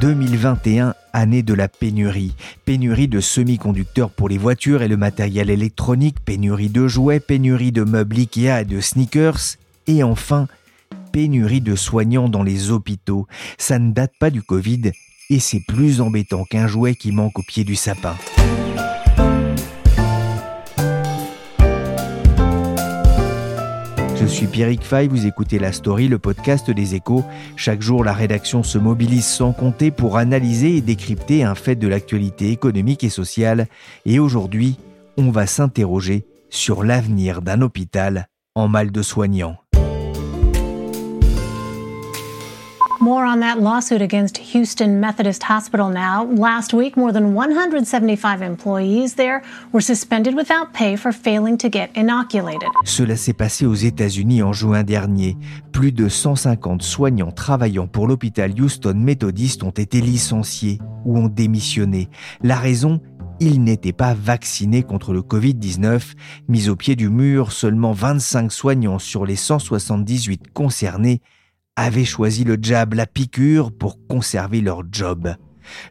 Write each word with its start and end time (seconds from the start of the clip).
2021, 0.00 0.94
année 1.12 1.42
de 1.42 1.54
la 1.54 1.68
pénurie. 1.68 2.34
Pénurie 2.64 3.08
de 3.08 3.20
semi-conducteurs 3.20 4.10
pour 4.10 4.28
les 4.28 4.36
voitures 4.36 4.82
et 4.82 4.88
le 4.88 4.96
matériel 4.96 5.48
électronique, 5.48 6.20
pénurie 6.24 6.68
de 6.68 6.86
jouets, 6.86 7.20
pénurie 7.20 7.72
de 7.72 7.82
meubles 7.82 8.16
Ikea 8.16 8.60
et 8.60 8.64
de 8.64 8.80
sneakers, 8.80 9.56
et 9.86 10.02
enfin, 10.02 10.48
pénurie 11.12 11.62
de 11.62 11.74
soignants 11.74 12.28
dans 12.28 12.42
les 12.42 12.70
hôpitaux. 12.70 13.26
Ça 13.58 13.78
ne 13.78 13.92
date 13.92 14.12
pas 14.18 14.30
du 14.30 14.42
Covid, 14.42 14.92
et 15.30 15.40
c'est 15.40 15.62
plus 15.66 16.00
embêtant 16.00 16.44
qu'un 16.44 16.66
jouet 16.66 16.94
qui 16.94 17.12
manque 17.12 17.38
au 17.38 17.42
pied 17.42 17.64
du 17.64 17.76
sapin. 17.76 18.16
Je 24.26 24.32
suis 24.32 24.48
Pierrick 24.48 24.82
Fay, 24.82 25.06
vous 25.06 25.24
écoutez 25.24 25.60
La 25.60 25.70
Story, 25.70 26.08
le 26.08 26.18
podcast 26.18 26.68
des 26.68 26.96
échos. 26.96 27.24
Chaque 27.54 27.80
jour, 27.80 28.02
la 28.02 28.12
rédaction 28.12 28.64
se 28.64 28.76
mobilise 28.76 29.24
sans 29.24 29.52
compter 29.52 29.92
pour 29.92 30.16
analyser 30.16 30.76
et 30.76 30.80
décrypter 30.80 31.44
un 31.44 31.54
fait 31.54 31.76
de 31.76 31.86
l'actualité 31.86 32.50
économique 32.50 33.04
et 33.04 33.08
sociale. 33.08 33.68
Et 34.04 34.18
aujourd'hui, 34.18 34.78
on 35.16 35.30
va 35.30 35.46
s'interroger 35.46 36.26
sur 36.50 36.82
l'avenir 36.82 37.40
d'un 37.40 37.62
hôpital 37.62 38.26
en 38.56 38.66
mal 38.66 38.90
de 38.90 39.00
soignants. 39.00 39.58
More 43.00 43.26
on 43.26 43.40
that 43.40 43.60
lawsuit 43.60 44.00
against 44.00 44.38
Houston 44.54 45.00
Methodist 45.00 45.42
Hospital 45.42 45.90
now. 45.90 46.24
Last 46.24 46.72
week, 46.72 46.96
more 46.96 47.12
than 47.12 47.34
175 47.34 48.40
employees 48.40 49.16
there 49.16 49.42
were 49.72 49.82
suspended 49.82 50.34
without 50.34 50.72
pay 50.72 50.96
for 50.96 51.12
failing 51.12 51.58
to 51.58 51.68
get 51.68 51.90
inoculated. 51.94 52.70
Cela 52.84 53.16
s'est 53.16 53.34
passé 53.34 53.66
aux 53.66 53.74
États-Unis 53.74 54.42
en 54.42 54.54
juin 54.54 54.82
dernier. 54.82 55.36
Plus 55.72 55.92
de 55.92 56.08
150 56.08 56.80
soignants 56.82 57.32
travaillant 57.32 57.86
pour 57.86 58.06
l'hôpital 58.06 58.50
Houston 58.58 58.94
Methodist 58.96 59.62
ont 59.62 59.70
été 59.70 60.00
licenciés 60.00 60.78
ou 61.04 61.18
ont 61.18 61.28
démissionné. 61.28 62.08
La 62.42 62.56
raison 62.56 63.00
ils 63.38 63.62
n'étaient 63.62 63.92
pas 63.92 64.14
vaccinés 64.14 64.82
contre 64.82 65.12
le 65.12 65.20
Covid-19. 65.20 66.14
Mis 66.48 66.70
au 66.70 66.76
pied 66.76 66.96
du 66.96 67.10
mur, 67.10 67.52
seulement 67.52 67.92
25 67.92 68.50
soignants 68.50 68.98
sur 68.98 69.26
les 69.26 69.36
178 69.36 70.52
concernés 70.54 71.20
avaient 71.76 72.04
choisi 72.04 72.44
le 72.44 72.58
jab, 72.60 72.94
la 72.94 73.06
piqûre, 73.06 73.70
pour 73.70 73.98
conserver 74.08 74.60
leur 74.60 74.82
job. 74.90 75.36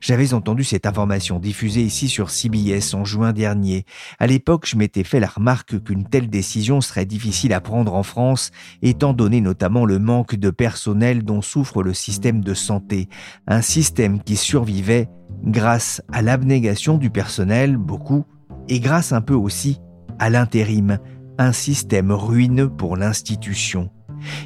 J'avais 0.02 0.34
entendu 0.34 0.64
cette 0.64 0.86
information 0.86 1.40
diffusée 1.40 1.82
ici 1.82 2.08
sur 2.08 2.30
CBS 2.30 2.94
en 2.94 3.06
juin 3.06 3.34
dernier. 3.34 3.86
À 4.20 4.28
l'époque, 4.28 4.66
je 4.68 4.78
m'étais 4.78 5.04
fait 5.04 5.20
la 5.20 5.28
remarque 5.28 5.84
qu'une 5.84 6.08
telle 6.08 6.30
décision 6.30 6.82
serait 6.82 7.06
difficile 7.06 7.54
à 7.54 7.62
prendre 7.62 7.94
en 7.94 8.04
France, 8.04 8.52
étant 8.82 9.14
donné 9.14 9.42
notamment 9.42 9.86
le 9.86 10.00
manque 10.00 10.36
de 10.36 10.50
personnel 10.50 11.24
dont 11.24 11.42
souffre 11.42 11.84
le 11.84 11.94
système 11.94 12.44
de 12.44 12.54
santé. 12.54 13.10
Un 13.48 13.62
système 13.62 14.22
qui 14.22 14.36
survivait 14.36 15.10
grâce 15.44 16.02
à 16.12 16.22
l'abnégation 16.22 16.98
du 16.98 17.10
personnel, 17.10 17.78
beaucoup, 17.78 18.26
et 18.68 18.80
grâce 18.80 19.12
un 19.12 19.22
peu 19.22 19.36
aussi 19.36 19.80
à 20.20 20.30
l'intérim, 20.30 20.98
un 21.38 21.52
système 21.52 22.12
ruineux 22.12 22.70
pour 22.70 22.96
l'institution. 22.96 23.90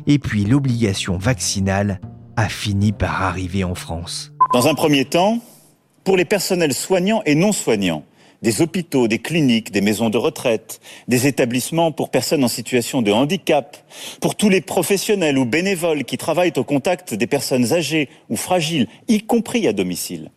Et 0.07 0.19
puis 0.19 0.45
l'obligation 0.45 1.17
vaccinale 1.17 1.99
a 2.35 2.49
fini 2.49 2.91
par 2.91 3.23
arriver 3.23 3.63
en 3.63 3.75
France. 3.75 4.31
Dans 4.53 4.67
un 4.67 4.73
premier 4.73 5.05
temps, 5.05 5.39
pour 6.03 6.17
les 6.17 6.25
personnels 6.25 6.73
soignants 6.73 7.21
et 7.25 7.35
non 7.35 7.51
soignants, 7.51 8.03
des 8.41 8.61
hôpitaux, 8.61 9.07
des 9.07 9.19
cliniques, 9.19 9.71
des 9.71 9.81
maisons 9.81 10.09
de 10.09 10.17
retraite, 10.17 10.79
des 11.07 11.27
établissements 11.27 11.91
pour 11.91 12.09
personnes 12.09 12.43
en 12.43 12.47
situation 12.47 13.01
de 13.01 13.11
handicap, 13.11 13.77
pour 14.21 14.35
tous 14.35 14.49
les 14.49 14.61
professionnels 14.61 15.37
ou 15.37 15.45
bénévoles 15.45 16.05
qui 16.05 16.17
travaillent 16.17 16.53
au 16.55 16.63
contact 16.63 17.13
des 17.13 17.27
personnes 17.27 17.73
âgées 17.73 18.09
ou 18.29 18.37
fragiles, 18.37 18.87
y 19.07 19.21
compris 19.21 19.67
à 19.67 19.73
domicile. 19.73 20.31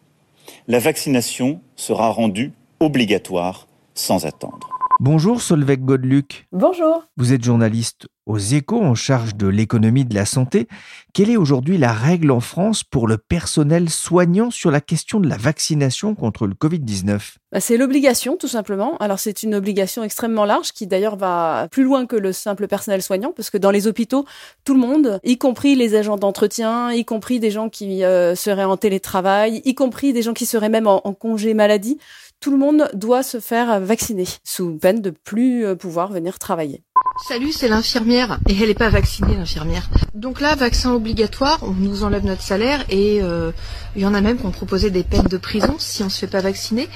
La 0.68 0.78
vaccination 0.78 1.60
sera 1.76 2.10
rendue 2.10 2.52
obligatoire 2.80 3.68
sans 3.94 4.26
attendre. 4.26 4.70
Bonjour 5.00 5.40
Solveig 5.40 5.78
Godluc. 5.78 6.46
Bonjour. 6.52 7.04
Vous 7.16 7.32
êtes 7.32 7.42
journaliste 7.42 8.06
aux 8.26 8.38
échos 8.38 8.80
en 8.80 8.94
charge 8.94 9.34
de 9.34 9.46
l'économie 9.46 10.04
de 10.04 10.14
la 10.14 10.26
santé. 10.26 10.68
Quelle 11.12 11.30
est 11.30 11.36
aujourd'hui 11.36 11.76
la 11.76 11.92
règle 11.92 12.30
en 12.30 12.40
France 12.40 12.84
pour 12.84 13.08
le 13.08 13.18
personnel 13.18 13.90
soignant 13.90 14.50
sur 14.50 14.70
la 14.70 14.80
question 14.80 15.20
de 15.20 15.28
la 15.28 15.36
vaccination 15.36 16.14
contre 16.14 16.46
le 16.46 16.54
Covid-19 16.54 17.36
bah, 17.50 17.60
C'est 17.60 17.76
l'obligation 17.76 18.36
tout 18.36 18.48
simplement. 18.48 18.96
Alors 18.98 19.18
c'est 19.18 19.42
une 19.42 19.54
obligation 19.54 20.04
extrêmement 20.04 20.44
large 20.44 20.72
qui 20.72 20.86
d'ailleurs 20.86 21.16
va 21.16 21.68
plus 21.70 21.82
loin 21.82 22.06
que 22.06 22.16
le 22.16 22.32
simple 22.32 22.68
personnel 22.68 23.02
soignant 23.02 23.32
parce 23.34 23.50
que 23.50 23.58
dans 23.58 23.70
les 23.70 23.86
hôpitaux, 23.86 24.24
tout 24.64 24.74
le 24.74 24.80
monde, 24.80 25.18
y 25.24 25.36
compris 25.36 25.74
les 25.74 25.94
agents 25.94 26.16
d'entretien, 26.16 26.92
y 26.92 27.04
compris 27.04 27.40
des 27.40 27.50
gens 27.50 27.68
qui 27.68 28.04
euh, 28.04 28.34
seraient 28.34 28.64
en 28.64 28.76
télétravail, 28.76 29.62
y 29.64 29.74
compris 29.74 30.12
des 30.12 30.22
gens 30.22 30.34
qui 30.34 30.46
seraient 30.46 30.68
même 30.68 30.86
en, 30.86 31.06
en 31.06 31.12
congé 31.12 31.54
maladie, 31.54 31.98
tout 32.40 32.50
le 32.50 32.58
monde 32.58 32.88
doit 32.92 33.22
se 33.22 33.40
faire 33.40 33.80
vacciner 33.80 34.26
sous 34.44 34.76
peine 34.76 35.00
de 35.00 35.10
plus 35.10 35.64
euh, 35.64 35.76
pouvoir 35.76 36.12
venir 36.12 36.38
travailler. 36.38 36.82
Salut, 37.28 37.52
c'est 37.52 37.68
l'infirmière 37.68 38.38
et 38.48 38.56
elle 38.60 38.68
n'est 38.68 38.74
pas 38.74 38.88
vaccinée 38.88 39.36
l'infirmière. 39.36 39.88
Donc 40.14 40.40
là, 40.40 40.54
vaccin 40.54 40.92
obligatoire, 40.92 41.58
on 41.62 41.72
nous 41.72 42.04
enlève 42.04 42.24
notre 42.24 42.42
salaire 42.42 42.84
et 42.88 43.20
euh, 43.22 43.52
il 43.96 44.02
y 44.02 44.06
en 44.06 44.14
a 44.14 44.20
même 44.20 44.38
qui 44.38 44.46
ont 44.46 44.50
proposé 44.50 44.90
des 44.90 45.02
peines 45.02 45.28
de 45.28 45.36
prison 45.36 45.76
si 45.78 46.02
on 46.02 46.08
se 46.08 46.18
fait 46.18 46.26
pas 46.26 46.40
vacciner. 46.40 46.88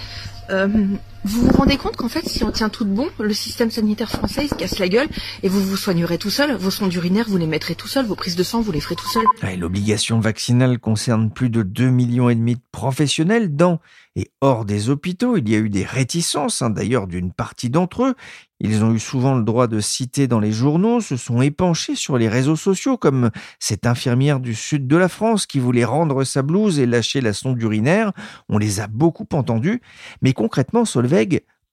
Euh, 0.51 0.69
vous 1.27 1.43
vous 1.43 1.53
rendez 1.53 1.77
compte 1.77 1.97
qu'en 1.97 2.09
fait, 2.09 2.29
si 2.29 2.45
on 2.45 2.53
tient 2.53 2.69
tout 2.69 2.85
bon, 2.85 3.09
le 3.19 3.35
système 3.35 3.71
sanitaire 3.71 4.09
français 4.09 4.45
il 4.45 4.49
se 4.49 4.55
casse 4.55 4.79
la 4.79 4.89
gueule 4.89 5.09
et 5.43 5.49
vous 5.49 5.61
vous 5.61 5.77
soignerez 5.77 6.19
tout 6.19 6.31
seul. 6.31 6.55
Vos 6.55 6.71
sondes 6.71 6.95
urinaires, 6.95 7.27
vous 7.29 7.37
les 7.37 7.49
mettrez 7.49 7.75
tout 7.75 7.89
seul. 7.89 8.07
Vos 8.07 8.15
prises 8.15 8.37
de 8.37 8.45
sang, 8.45 8.61
vous 8.61 8.71
les 8.71 8.81
ferez 8.81 8.95
tout 8.95 9.09
seul. 9.09 9.25
L'obligation 9.59 10.21
vaccinale 10.21 10.79
concerne 10.79 11.31
plus 11.31 11.51
de 11.51 11.65
2 11.65 11.91
millions 11.91 12.31
et 12.31 12.37
demi 12.37 12.55
de 12.55 12.61
professionnels 12.71 13.57
dans 13.57 13.81
et 14.17 14.31
hors 14.41 14.65
des 14.65 14.89
hôpitaux. 14.89 15.37
Il 15.37 15.49
y 15.49 15.55
a 15.55 15.59
eu 15.59 15.69
des 15.69 15.85
réticences, 15.85 16.63
hein, 16.63 16.71
d'ailleurs, 16.71 17.07
d'une 17.07 17.33
partie 17.33 17.71
d'entre 17.71 18.05
eux. 18.05 18.15
Ils 18.59 18.83
ont 18.83 18.95
eu 18.95 18.99
souvent 18.99 19.35
le 19.35 19.45
droit 19.45 19.67
de 19.67 19.81
citer 19.81 20.27
dans 20.27 20.41
les 20.41 20.51
journaux, 20.51 21.03
se 21.03 21.19
sont 21.19 21.43
épanchés 21.43 21.95
sur 21.95 22.17
les 22.17 22.27
réseaux 22.27 22.57
sociaux, 22.57 22.97
comme 22.97 23.31
cette 23.61 23.87
infirmière 23.87 24.41
du 24.41 24.55
sud 24.55 24.87
de 24.87 24.97
la 24.97 25.11
France 25.11 25.45
qui 25.45 25.59
voulait 25.59 25.85
rendre 25.85 26.25
sa 26.25 26.41
blouse 26.41 26.79
et 26.79 26.87
lâcher 26.87 27.21
la 27.21 27.35
sonde 27.35 27.61
urinaire. 27.61 28.13
On 28.49 28.57
les 28.57 28.81
a 28.81 28.87
beaucoup 28.87 29.29
entendus. 29.35 29.83
Mais 30.23 30.33
concrètement, 30.33 30.87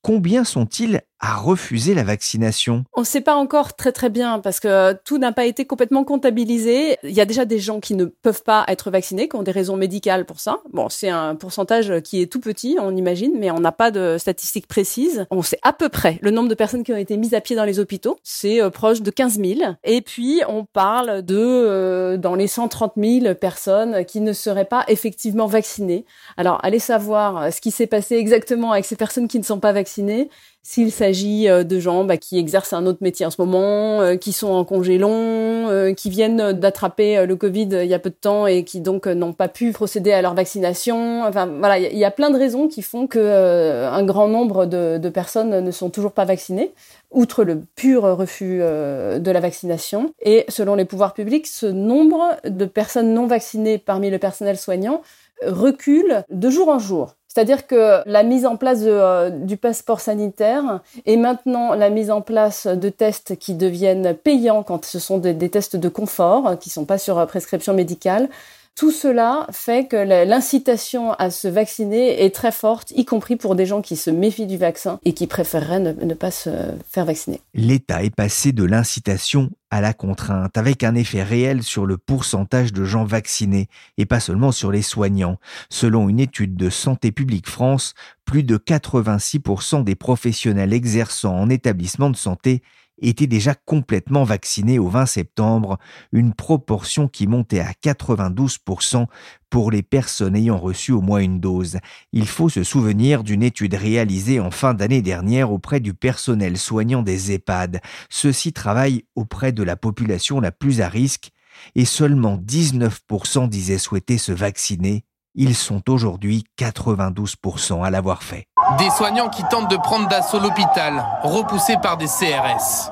Combien 0.01 0.43
sont-ils 0.43 1.01
à 1.23 1.37
refuser 1.37 1.93
la 1.93 2.03
vaccination 2.03 2.83
On 2.93 3.01
ne 3.01 3.05
sait 3.05 3.21
pas 3.21 3.35
encore 3.35 3.77
très 3.77 3.93
très 3.93 4.09
bien 4.09 4.39
parce 4.39 4.59
que 4.59 4.91
tout 5.05 5.17
n'a 5.17 5.31
pas 5.31 5.45
été 5.45 5.63
complètement 5.63 6.03
comptabilisé. 6.03 6.97
Il 7.03 7.11
y 7.11 7.21
a 7.21 7.25
déjà 7.25 7.45
des 7.45 7.59
gens 7.59 7.79
qui 7.79 7.95
ne 7.95 8.03
peuvent 8.03 8.43
pas 8.43 8.65
être 8.67 8.91
vaccinés, 8.91 9.29
qui 9.29 9.37
ont 9.37 9.43
des 9.43 9.51
raisons 9.51 9.77
médicales 9.77 10.25
pour 10.25 10.41
ça. 10.41 10.59
Bon, 10.73 10.89
c'est 10.89 11.07
un 11.07 11.35
pourcentage 11.35 12.01
qui 12.01 12.21
est 12.21 12.25
tout 12.25 12.41
petit, 12.41 12.77
on 12.81 12.93
imagine, 12.97 13.31
mais 13.39 13.51
on 13.51 13.61
n'a 13.61 13.71
pas 13.71 13.89
de 13.89 14.17
statistiques 14.19 14.67
précises. 14.67 15.25
On 15.31 15.41
sait 15.43 15.59
à 15.61 15.71
peu 15.71 15.87
près 15.87 16.19
le 16.21 16.29
nombre 16.29 16.49
de 16.49 16.55
personnes 16.55 16.83
qui 16.83 16.91
ont 16.91 16.97
été 16.97 17.15
mises 17.15 17.33
à 17.33 17.39
pied 17.39 17.55
dans 17.55 17.63
les 17.63 17.79
hôpitaux. 17.79 18.17
C'est 18.21 18.61
euh, 18.61 18.69
proche 18.69 19.01
de 19.01 19.09
15 19.09 19.39
000. 19.39 19.75
Et 19.85 20.01
puis, 20.01 20.41
on 20.49 20.65
parle 20.65 21.21
de 21.21 21.37
euh, 21.39 22.17
dans 22.17 22.35
les 22.35 22.47
130 22.47 22.93
000 22.97 23.35
personnes 23.35 24.03
qui 24.03 24.19
ne 24.19 24.33
seraient 24.33 24.65
pas 24.65 24.83
effectivement 24.89 25.47
vaccinées. 25.47 26.03
Alors, 26.35 26.59
allez 26.63 26.79
savoir 26.79 27.53
ce 27.53 27.61
qui 27.61 27.71
s'est 27.71 27.87
passé 27.87 28.15
exactement 28.15 28.73
avec 28.73 28.83
ces 28.83 28.97
personnes 28.97 29.29
qui 29.29 29.39
ne 29.39 29.45
sont 29.45 29.61
pas 29.61 29.71
vaccinées 29.71 30.29
s'il 30.63 30.91
s'agit 30.91 31.12
euh, 31.47 31.63
de 31.63 31.79
gens 31.79 32.03
bah, 32.03 32.17
qui 32.17 32.37
exercent 32.37 32.73
un 32.73 32.85
autre 32.85 32.99
métier 33.01 33.25
en 33.25 33.29
ce 33.29 33.41
moment, 33.41 34.01
euh, 34.01 34.15
qui 34.15 34.31
sont 34.31 34.49
en 34.49 34.65
congé 34.65 34.97
long, 34.97 35.69
euh, 35.69 35.93
qui 35.93 36.09
viennent 36.09 36.53
d'attraper 36.53 37.25
le 37.25 37.35
Covid 37.35 37.69
il 37.71 37.87
y 37.87 37.93
a 37.93 37.99
peu 37.99 38.09
de 38.09 38.15
temps 38.15 38.47
et 38.47 38.63
qui 38.63 38.81
donc 38.81 39.07
n'ont 39.07 39.33
pas 39.33 39.47
pu 39.47 39.71
procéder 39.71 40.11
à 40.11 40.21
leur 40.21 40.33
vaccination. 40.33 41.23
Enfin 41.23 41.45
voilà, 41.45 41.79
il 41.79 41.97
y, 41.97 42.05
a 42.05 42.11
plein 42.11 42.29
de 42.29 42.37
raisons 42.37 42.67
qui 42.67 42.81
font 42.81 43.07
que 43.07 43.19
un 43.19 44.03
grand 44.03 44.27
nombre 44.27 44.65
de, 44.65 45.09
personnes 45.09 45.59
ne 45.59 45.71
sont 45.71 45.89
toujours 45.89 46.11
pas 46.11 46.25
vaccinées, 46.25 46.71
outre 47.11 47.43
le 47.43 47.61
pur 47.75 48.03
refus 48.03 48.59
de 48.59 49.31
la 49.31 49.39
vaccination. 49.39 50.13
Et 50.21 50.45
selon 50.49 50.75
les 50.75 50.85
pouvoirs 50.85 51.13
publics, 51.13 51.47
ce 51.47 51.65
nombre 51.65 52.35
de 52.45 52.65
personnes 52.65 53.13
non 53.13 53.27
vaccinées 53.27 53.77
parmi 53.77 54.09
le 54.09 54.17
personnel 54.17 54.57
soignant 54.57 55.01
recule 55.45 56.23
de 56.29 56.49
jour 56.49 56.69
en 56.69 56.79
jour. 56.79 57.15
C'est-à-dire 57.33 57.65
que 57.65 58.07
la 58.07 58.21
mise 58.21 58.45
en 58.45 58.57
place 58.57 58.81
euh, 58.83 59.31
du 59.31 59.57
passeport 59.57 59.99
sanitaire 59.99 60.81
et 61.07 61.17
maintenant 61.17 61.73
la 61.73 61.89
mise 61.89 62.11
en 62.11 62.21
place 62.21 62.67
de 62.67 62.89
tests 62.89 63.37
qui 63.37 63.55
deviennent 63.55 64.13
payants 64.13 64.61
quand 64.61 64.85
ce 64.85 64.99
sont 64.99 65.17
des, 65.17 65.49
tests 65.49 65.75
de 65.75 65.89
confort, 65.89 66.59
qui 66.59 66.69
sont 66.69 66.85
pas 66.85 66.99
sur 66.99 67.25
prescription 67.25 67.73
médicale, 67.73 68.29
tout 68.75 68.91
cela 68.91 69.45
fait 69.51 69.87
que 69.87 69.95
l'incitation 70.25 71.13
à 71.13 71.29
se 71.29 71.47
vacciner 71.47 72.23
est 72.23 72.33
très 72.33 72.51
forte, 72.51 72.91
y 72.91 73.05
compris 73.05 73.35
pour 73.35 73.55
des 73.55 73.65
gens 73.65 73.81
qui 73.81 73.95
se 73.95 74.09
méfient 74.09 74.47
du 74.47 74.57
vaccin 74.57 74.99
et 75.05 75.13
qui 75.13 75.27
préféreraient 75.27 75.79
ne, 75.79 76.13
pas 76.15 76.31
se 76.31 76.49
faire 76.89 77.05
vacciner. 77.05 77.41
L'État 77.53 78.03
est 78.03 78.15
passé 78.15 78.51
de 78.51 78.63
l'incitation 78.63 79.51
à 79.69 79.81
la 79.81 79.93
contrainte, 79.93 80.57
avec 80.57 80.83
un 80.83 80.95
effet 80.95 81.23
réel 81.23 81.63
sur 81.63 81.85
le 81.85 81.97
pourcentage 81.97 82.73
de 82.73 82.83
gens 82.83 83.05
vaccinés, 83.05 83.69
et 83.97 84.05
pas 84.05 84.19
seulement 84.19 84.51
sur 84.51 84.71
les 84.71 84.83
soignants. 84.83 85.37
Selon 85.69 86.09
une 86.09 86.19
étude 86.19 86.55
de 86.55 86.69
Santé 86.69 87.11
publique 87.11 87.49
France, 87.49 87.93
plus 88.25 88.43
de 88.43 88.57
86% 88.57 89.83
des 89.83 89.95
professionnels 89.95 90.73
exerçant 90.73 91.35
en 91.35 91.49
établissement 91.49 92.09
de 92.09 92.15
santé 92.15 92.61
étaient 93.01 93.27
déjà 93.27 93.55
complètement 93.55 94.23
vaccinés 94.23 94.79
au 94.79 94.87
20 94.87 95.05
septembre, 95.05 95.77
une 96.11 96.33
proportion 96.33 97.07
qui 97.07 97.27
montait 97.27 97.59
à 97.59 97.71
92% 97.71 99.05
pour 99.49 99.71
les 99.71 99.83
personnes 99.83 100.35
ayant 100.35 100.57
reçu 100.57 100.91
au 100.91 101.01
moins 101.01 101.19
une 101.19 101.39
dose. 101.39 101.77
Il 102.11 102.27
faut 102.27 102.49
se 102.49 102.63
souvenir 102.63 103.23
d'une 103.23 103.43
étude 103.43 103.75
réalisée 103.75 104.39
en 104.39 104.51
fin 104.51 104.73
d'année 104.73 105.01
dernière 105.01 105.51
auprès 105.51 105.79
du 105.79 105.93
personnel 105.93 106.57
soignant 106.57 107.03
des 107.03 107.31
EHPAD. 107.31 107.81
Ceux-ci 108.09 108.53
travaillent 108.53 109.05
auprès 109.15 109.51
de 109.51 109.63
la 109.63 109.75
population 109.75 110.39
la 110.39 110.51
plus 110.51 110.81
à 110.81 110.89
risque 110.89 111.31
et 111.75 111.85
seulement 111.85 112.37
19% 112.37 113.47
disaient 113.47 113.77
souhaiter 113.77 114.17
se 114.17 114.31
vacciner 114.31 115.05
ils 115.35 115.55
sont 115.55 115.89
aujourd'hui 115.89 116.45
92% 116.59 117.83
à 117.83 117.89
l'avoir 117.89 118.23
fait. 118.23 118.47
Des 118.77 118.89
soignants 118.91 119.29
qui 119.29 119.43
tentent 119.43 119.69
de 119.69 119.77
prendre 119.77 120.07
d'assaut 120.07 120.39
l'hôpital, 120.39 121.05
repoussés 121.23 121.77
par 121.81 121.97
des 121.97 122.07
CRS. 122.07 122.91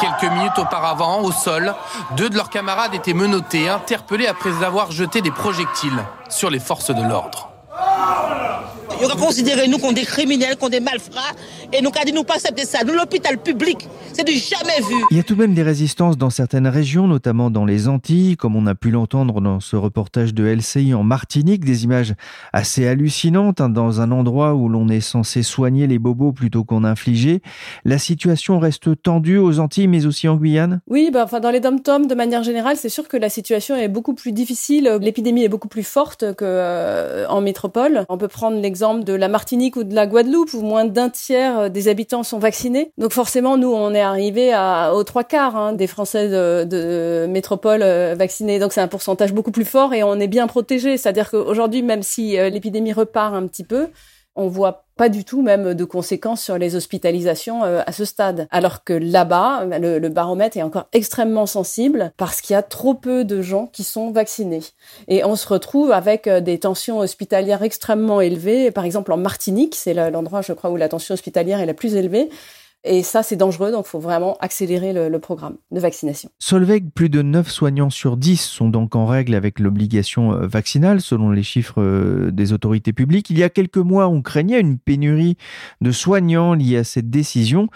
Quelques 0.00 0.32
minutes 0.32 0.58
auparavant, 0.58 1.20
au 1.22 1.30
sol, 1.30 1.74
deux 2.16 2.28
de 2.28 2.36
leurs 2.36 2.50
camarades 2.50 2.94
étaient 2.94 3.14
menottés, 3.14 3.68
interpellés 3.68 4.26
après 4.26 4.64
avoir 4.64 4.90
jeté 4.90 5.20
des 5.20 5.30
projectiles 5.30 6.04
sur 6.28 6.50
les 6.50 6.60
forces 6.60 6.90
de 6.90 7.02
l'ordre. 7.02 7.50
Il 9.00 9.06
aurait 9.06 9.16
considéré 9.16 9.68
nous 9.68 9.78
comme 9.78 9.94
des 9.94 10.04
criminels, 10.04 10.56
comme 10.56 10.70
des 10.70 10.80
malfrats, 10.80 11.34
et 11.72 11.80
nous 11.80 11.90
dit 12.04 12.12
nous 12.12 12.24
pas 12.24 12.34
accepter 12.34 12.64
ça. 12.64 12.84
Nous, 12.84 12.94
l'hôpital 12.94 13.38
public, 13.38 13.88
c'est 14.12 14.24
du 14.24 14.32
jamais 14.32 14.80
vu. 14.88 15.04
Il 15.10 15.16
y 15.16 15.20
a 15.20 15.22
tout 15.22 15.34
de 15.34 15.40
même 15.40 15.54
des 15.54 15.62
résistances 15.62 16.18
dans 16.18 16.30
certaines 16.30 16.66
régions, 16.66 17.06
notamment 17.06 17.50
dans 17.50 17.64
les 17.64 17.88
Antilles, 17.88 18.36
comme 18.36 18.56
on 18.56 18.66
a 18.66 18.74
pu 18.74 18.90
l'entendre 18.90 19.40
dans 19.40 19.60
ce 19.60 19.76
reportage 19.76 20.34
de 20.34 20.44
LCI 20.44 20.94
en 20.94 21.02
Martinique, 21.02 21.64
des 21.64 21.84
images 21.84 22.14
assez 22.52 22.86
hallucinantes, 22.86 23.60
hein, 23.60 23.68
dans 23.68 24.00
un 24.00 24.10
endroit 24.10 24.54
où 24.54 24.68
l'on 24.68 24.88
est 24.88 25.00
censé 25.00 25.42
soigner 25.42 25.86
les 25.86 25.98
bobos 25.98 26.32
plutôt 26.32 26.64
qu'en 26.64 26.84
infliger. 26.84 27.42
La 27.84 27.98
situation 27.98 28.58
reste 28.58 29.02
tendue 29.02 29.38
aux 29.38 29.58
Antilles, 29.58 29.88
mais 29.88 30.06
aussi 30.06 30.28
en 30.28 30.36
Guyane 30.36 30.80
Oui, 30.88 31.10
bah, 31.12 31.22
enfin, 31.24 31.40
dans 31.40 31.50
les 31.50 31.60
dom-toms, 31.60 32.06
de 32.06 32.14
manière 32.14 32.42
générale, 32.42 32.76
c'est 32.76 32.88
sûr 32.88 33.08
que 33.08 33.16
la 33.16 33.28
situation 33.28 33.76
est 33.76 33.88
beaucoup 33.88 34.14
plus 34.14 34.32
difficile. 34.32 34.98
L'épidémie 35.00 35.44
est 35.44 35.48
beaucoup 35.48 35.68
plus 35.68 35.82
forte 35.82 36.24
qu'en 36.36 36.44
euh, 36.44 37.40
métropole. 37.40 38.04
On 38.08 38.18
peut 38.18 38.28
prendre 38.28 38.60
l'exemple 38.60 38.91
de 38.94 39.12
la 39.12 39.28
Martinique 39.28 39.76
ou 39.76 39.84
de 39.84 39.94
la 39.94 40.06
Guadeloupe 40.06 40.54
où 40.54 40.62
moins 40.62 40.84
d'un 40.84 41.10
tiers 41.10 41.58
euh, 41.58 41.68
des 41.68 41.88
habitants 41.88 42.22
sont 42.22 42.38
vaccinés. 42.38 42.92
Donc 42.98 43.12
forcément, 43.12 43.56
nous, 43.56 43.72
on 43.72 43.94
est 43.94 44.00
arrivé 44.00 44.52
à, 44.52 44.94
aux 44.94 45.04
trois 45.04 45.24
quarts 45.24 45.56
hein, 45.56 45.72
des 45.72 45.86
Français 45.86 46.28
de, 46.28 46.64
de 46.64 47.26
métropole 47.28 47.82
euh, 47.82 48.14
vaccinés. 48.16 48.58
Donc 48.58 48.72
c'est 48.72 48.80
un 48.80 48.88
pourcentage 48.88 49.32
beaucoup 49.32 49.50
plus 49.50 49.64
fort 49.64 49.94
et 49.94 50.02
on 50.02 50.18
est 50.20 50.28
bien 50.28 50.46
protégé. 50.46 50.96
C'est-à-dire 50.96 51.30
qu'aujourd'hui, 51.30 51.82
même 51.82 52.02
si 52.02 52.38
euh, 52.38 52.48
l'épidémie 52.48 52.92
repart 52.92 53.34
un 53.34 53.46
petit 53.46 53.64
peu, 53.64 53.88
on 54.34 54.48
voit 54.48 54.84
pas 54.96 55.08
du 55.08 55.24
tout 55.24 55.42
même 55.42 55.74
de 55.74 55.84
conséquences 55.84 56.42
sur 56.42 56.58
les 56.58 56.76
hospitalisations 56.76 57.64
euh, 57.64 57.82
à 57.86 57.92
ce 57.92 58.04
stade. 58.04 58.46
Alors 58.50 58.84
que 58.84 58.92
là-bas, 58.92 59.64
le, 59.64 60.08
baromètre 60.08 60.56
est 60.56 60.62
encore 60.62 60.86
extrêmement 60.92 61.46
sensible 61.46 62.12
parce 62.16 62.40
qu'il 62.40 62.54
y 62.54 62.56
a 62.56 62.62
trop 62.62 62.94
peu 62.94 63.24
de 63.24 63.42
gens 63.42 63.66
qui 63.66 63.84
sont 63.84 64.10
vaccinés. 64.10 64.62
Et 65.08 65.24
on 65.24 65.34
se 65.34 65.48
retrouve 65.48 65.92
avec 65.92 66.26
euh, 66.26 66.40
des 66.40 66.58
tensions 66.58 66.98
hospitalières 66.98 67.62
extrêmement 67.62 68.20
élevées. 68.20 68.70
Par 68.70 68.84
exemple, 68.84 69.12
en 69.12 69.16
Martinique, 69.16 69.74
c'est 69.74 69.94
l'endroit, 69.94 70.42
je 70.42 70.52
crois, 70.52 70.70
où 70.70 70.76
la 70.76 70.88
tension 70.88 71.14
hospitalière 71.14 71.60
est 71.60 71.66
la 71.66 71.74
plus 71.74 71.94
élevée. 71.94 72.28
Et 72.84 73.04
ça, 73.04 73.22
c'est 73.22 73.36
dangereux, 73.36 73.70
donc 73.70 73.84
il 73.86 73.90
faut 73.90 74.00
vraiment 74.00 74.36
accélérer 74.40 74.92
le, 74.92 75.18
programme 75.20 75.56
de 75.70 75.78
vaccination. 75.78 76.30
Solveig, 76.40 76.90
plus 76.92 77.08
de 77.08 77.22
9 77.22 77.48
soignants 77.48 77.90
sur 77.90 78.16
10 78.16 78.40
sont 78.40 78.68
donc 78.68 78.96
en 78.96 79.06
règle 79.06 79.34
avec 79.34 79.60
l'obligation 79.60 80.32
euh, 80.32 80.46
vaccinale, 80.48 81.00
selon 81.00 81.30
les 81.30 81.44
chiffres 81.44 81.80
euh, 81.80 82.32
des 82.32 82.52
autorités 82.52 82.92
publiques. 82.92 83.30
Il 83.30 83.38
y 83.38 83.44
a 83.44 83.48
quelques 83.48 83.76
mois, 83.76 84.08
on 84.08 84.20
craignait 84.20 84.58
une 84.58 84.78
pénurie 84.78 85.36
de 85.80 85.92
soignants 85.92 86.54
liée 86.54 86.78
à 86.78 86.84
cette 86.84 87.08
décision. 87.08 87.68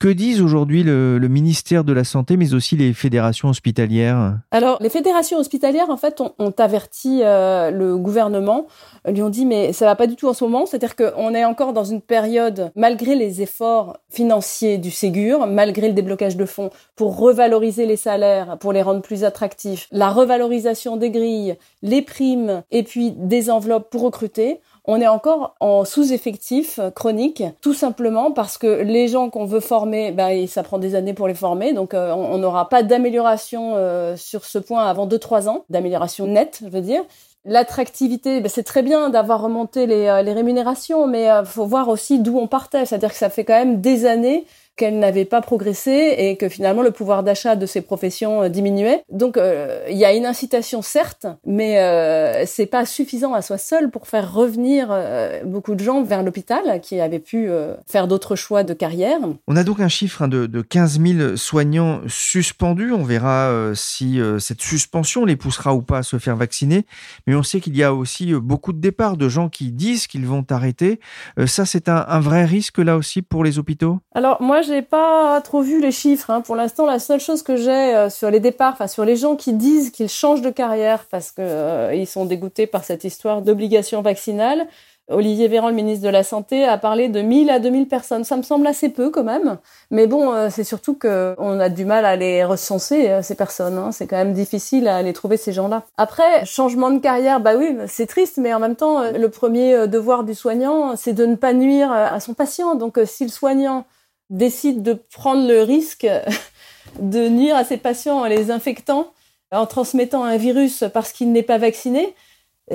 Que 0.00 0.08
disent 0.08 0.40
aujourd'hui 0.40 0.82
le, 0.82 1.18
ministère 1.28 1.84
de 1.84 1.92
la 1.92 2.04
Santé, 2.04 2.36
mais 2.36 2.54
aussi 2.54 2.76
les 2.76 2.92
fédérations 2.92 3.48
hospitalières? 3.48 4.38
Alors, 4.50 4.78
les 4.80 4.90
fédérations 4.90 5.38
hospitalières, 5.38 5.90
en 5.90 5.96
fait, 5.96 6.20
ont, 6.20 6.54
averti 6.58 7.20
euh, 7.22 7.70
le 7.70 7.96
gouvernement, 7.96 8.66
lui 9.06 9.22
ont 9.22 9.30
dit, 9.30 9.44
mais 9.44 9.72
ça 9.72 9.86
va 9.86 9.96
pas 9.96 10.06
du 10.06 10.16
tout 10.16 10.28
en 10.28 10.32
ce 10.32 10.44
moment, 10.44 10.66
c'est-à-dire 10.66 10.96
qu'on 10.96 11.34
est 11.34 11.44
encore 11.44 11.72
dans 11.72 11.84
une 11.84 12.00
période, 12.00 12.72
malgré 12.76 13.14
les 13.14 13.42
efforts 13.42 13.98
financiers, 14.08 14.47
du 14.78 14.90
Ségur, 14.90 15.46
malgré 15.46 15.88
le 15.88 15.94
déblocage 15.94 16.36
de 16.36 16.44
fonds, 16.44 16.70
pour 16.96 17.18
revaloriser 17.18 17.86
les 17.86 17.96
salaires, 17.96 18.56
pour 18.58 18.72
les 18.72 18.82
rendre 18.82 19.02
plus 19.02 19.24
attractifs, 19.24 19.88
la 19.92 20.10
revalorisation 20.10 20.96
des 20.96 21.10
grilles, 21.10 21.56
les 21.82 22.02
primes 22.02 22.62
et 22.70 22.82
puis 22.82 23.12
des 23.12 23.50
enveloppes 23.50 23.90
pour 23.90 24.02
recruter, 24.02 24.60
on 24.90 25.02
est 25.02 25.06
encore 25.06 25.54
en 25.60 25.84
sous-effectif 25.84 26.80
chronique, 26.94 27.42
tout 27.60 27.74
simplement 27.74 28.32
parce 28.32 28.56
que 28.56 28.66
les 28.66 29.06
gens 29.06 29.28
qu'on 29.28 29.44
veut 29.44 29.60
former, 29.60 30.12
ben, 30.12 30.46
ça 30.46 30.62
prend 30.62 30.78
des 30.78 30.94
années 30.94 31.12
pour 31.12 31.28
les 31.28 31.34
former, 31.34 31.74
donc 31.74 31.92
euh, 31.92 32.10
on 32.12 32.38
n'aura 32.38 32.70
pas 32.70 32.82
d'amélioration 32.82 33.74
euh, 33.76 34.16
sur 34.16 34.46
ce 34.46 34.58
point 34.58 34.86
avant 34.86 35.06
2-3 35.06 35.48
ans, 35.48 35.66
d'amélioration 35.68 36.26
nette, 36.26 36.60
je 36.64 36.70
veux 36.70 36.80
dire. 36.80 37.02
L'attractivité, 37.48 38.40
ben, 38.42 38.48
c'est 38.48 38.62
très 38.62 38.82
bien 38.82 39.08
d'avoir 39.08 39.40
remonté 39.40 39.86
les, 39.86 40.06
euh, 40.06 40.22
les 40.22 40.34
rémunérations, 40.34 41.06
mais 41.06 41.24
il 41.24 41.46
faut 41.46 41.64
voir 41.64 41.88
aussi 41.88 42.20
d'où 42.20 42.38
on 42.38 42.46
partait. 42.46 42.84
C'est-à-dire 42.84 43.10
que 43.10 43.16
ça 43.16 43.30
fait 43.30 43.44
quand 43.44 43.58
même 43.58 43.80
des 43.80 44.04
années 44.04 44.44
qu'elle 44.78 44.98
n'avait 44.98 45.24
pas 45.26 45.42
progressé 45.42 46.14
et 46.16 46.36
que 46.36 46.48
finalement 46.48 46.82
le 46.82 46.92
pouvoir 46.92 47.22
d'achat 47.22 47.56
de 47.56 47.66
ces 47.66 47.82
professions 47.82 48.44
euh, 48.44 48.48
diminuait. 48.48 49.02
Donc 49.10 49.36
euh, 49.36 49.84
il 49.90 49.98
y 49.98 50.04
a 50.04 50.14
une 50.14 50.24
incitation 50.24 50.80
certes, 50.82 51.26
mais 51.44 51.80
euh, 51.80 52.44
c'est 52.46 52.66
pas 52.66 52.86
suffisant 52.86 53.34
à 53.34 53.42
soi 53.42 53.58
seul 53.58 53.90
pour 53.90 54.06
faire 54.06 54.32
revenir 54.32 54.88
euh, 54.90 55.42
beaucoup 55.44 55.74
de 55.74 55.82
gens 55.82 56.02
vers 56.02 56.22
l'hôpital 56.22 56.80
qui 56.80 57.00
avaient 57.00 57.18
pu 57.18 57.48
faire 57.86 58.06
d'autres 58.06 58.36
choix 58.36 58.62
de 58.62 58.72
carrière. 58.72 59.18
On 59.48 59.56
a 59.56 59.64
donc 59.64 59.80
un 59.80 59.88
chiffre 59.88 60.22
hein, 60.22 60.28
de, 60.28 60.46
de 60.46 60.62
15 60.62 61.00
000 61.00 61.36
soignants 61.36 62.00
suspendus. 62.06 62.92
On 62.92 63.02
verra 63.02 63.72
si 63.74 64.20
cette 64.38 64.60
suspension 64.60 65.24
les 65.24 65.34
poussera 65.34 65.74
ou 65.74 65.82
pas 65.82 65.98
à 65.98 66.02
se 66.04 66.18
faire 66.18 66.36
vacciner. 66.36 66.86
Mais 67.26 67.34
on 67.34 67.42
sait 67.42 67.60
qu'il 67.60 67.76
y 67.76 67.82
a 67.82 67.92
aussi 67.92 68.32
beaucoup 68.34 68.72
de 68.72 68.80
départs 68.80 69.16
de 69.16 69.28
gens 69.28 69.48
qui 69.48 69.72
disent 69.72 70.06
qu'ils 70.06 70.26
vont 70.26 70.44
arrêter. 70.50 71.00
ça, 71.46 71.66
c'est 71.66 71.88
un, 71.88 72.04
un 72.08 72.20
vrai 72.20 72.44
risque 72.44 72.78
là 72.78 72.96
aussi 72.96 73.22
pour 73.22 73.42
les 73.42 73.58
hôpitaux? 73.58 73.98
Alors 74.14 74.40
moi, 74.40 74.62
j'ai 74.68 74.82
pas 74.82 75.40
trop 75.40 75.62
vu 75.62 75.80
les 75.80 75.90
chiffres. 75.90 76.30
Hein. 76.30 76.40
Pour 76.40 76.54
l'instant, 76.54 76.86
la 76.86 76.98
seule 76.98 77.20
chose 77.20 77.42
que 77.42 77.56
j'ai 77.56 77.70
euh, 77.70 78.10
sur 78.10 78.30
les 78.30 78.40
départs, 78.40 78.74
enfin 78.74 78.86
sur 78.86 79.04
les 79.04 79.16
gens 79.16 79.34
qui 79.34 79.52
disent 79.52 79.90
qu'ils 79.90 80.08
changent 80.08 80.42
de 80.42 80.50
carrière 80.50 81.06
parce 81.10 81.32
que 81.32 81.42
euh, 81.42 81.94
ils 81.94 82.06
sont 82.06 82.26
dégoûtés 82.26 82.66
par 82.66 82.84
cette 82.84 83.04
histoire 83.04 83.42
d'obligation 83.42 84.02
vaccinale. 84.02 84.66
Olivier 85.10 85.48
Véran, 85.48 85.70
le 85.70 85.74
ministre 85.74 86.04
de 86.04 86.10
la 86.10 86.22
Santé, 86.22 86.64
a 86.64 86.76
parlé 86.76 87.08
de 87.08 87.22
1000 87.22 87.48
à 87.48 87.60
2000 87.60 87.88
personnes. 87.88 88.24
Ça 88.24 88.36
me 88.36 88.42
semble 88.42 88.66
assez 88.66 88.90
peu 88.90 89.08
quand 89.08 89.24
même. 89.24 89.56
Mais 89.90 90.06
bon, 90.06 90.34
euh, 90.34 90.48
c'est 90.50 90.64
surtout 90.64 90.94
que 90.94 91.34
on 91.38 91.58
a 91.58 91.70
du 91.70 91.86
mal 91.86 92.04
à 92.04 92.14
les 92.14 92.44
recenser, 92.44 93.18
ces 93.22 93.34
personnes. 93.34 93.78
Hein. 93.78 93.90
C'est 93.90 94.06
quand 94.06 94.18
même 94.18 94.34
difficile 94.34 94.86
à 94.86 95.00
les 95.00 95.14
trouver, 95.14 95.38
ces 95.38 95.54
gens-là. 95.54 95.84
Après, 95.96 96.44
changement 96.44 96.90
de 96.90 96.98
carrière, 96.98 97.40
bah 97.40 97.56
oui, 97.56 97.74
c'est 97.86 98.06
triste, 98.06 98.36
mais 98.36 98.52
en 98.52 98.60
même 98.60 98.76
temps, 98.76 99.10
le 99.10 99.28
premier 99.30 99.88
devoir 99.88 100.24
du 100.24 100.34
soignant, 100.34 100.94
c'est 100.94 101.14
de 101.14 101.24
ne 101.24 101.36
pas 101.36 101.54
nuire 101.54 101.90
à 101.90 102.20
son 102.20 102.34
patient. 102.34 102.74
Donc, 102.74 103.00
si 103.06 103.24
le 103.24 103.30
soignant 103.30 103.86
décide 104.30 104.82
de 104.82 104.94
prendre 104.94 105.46
le 105.46 105.62
risque 105.62 106.06
de 107.00 107.28
nuire 107.28 107.56
à 107.56 107.64
ses 107.64 107.76
patients 107.76 108.20
en 108.20 108.26
les 108.26 108.50
infectant, 108.50 109.12
en 109.52 109.66
transmettant 109.66 110.24
un 110.24 110.36
virus 110.36 110.84
parce 110.92 111.12
qu'il 111.12 111.32
n'est 111.32 111.42
pas 111.42 111.58
vacciné, 111.58 112.14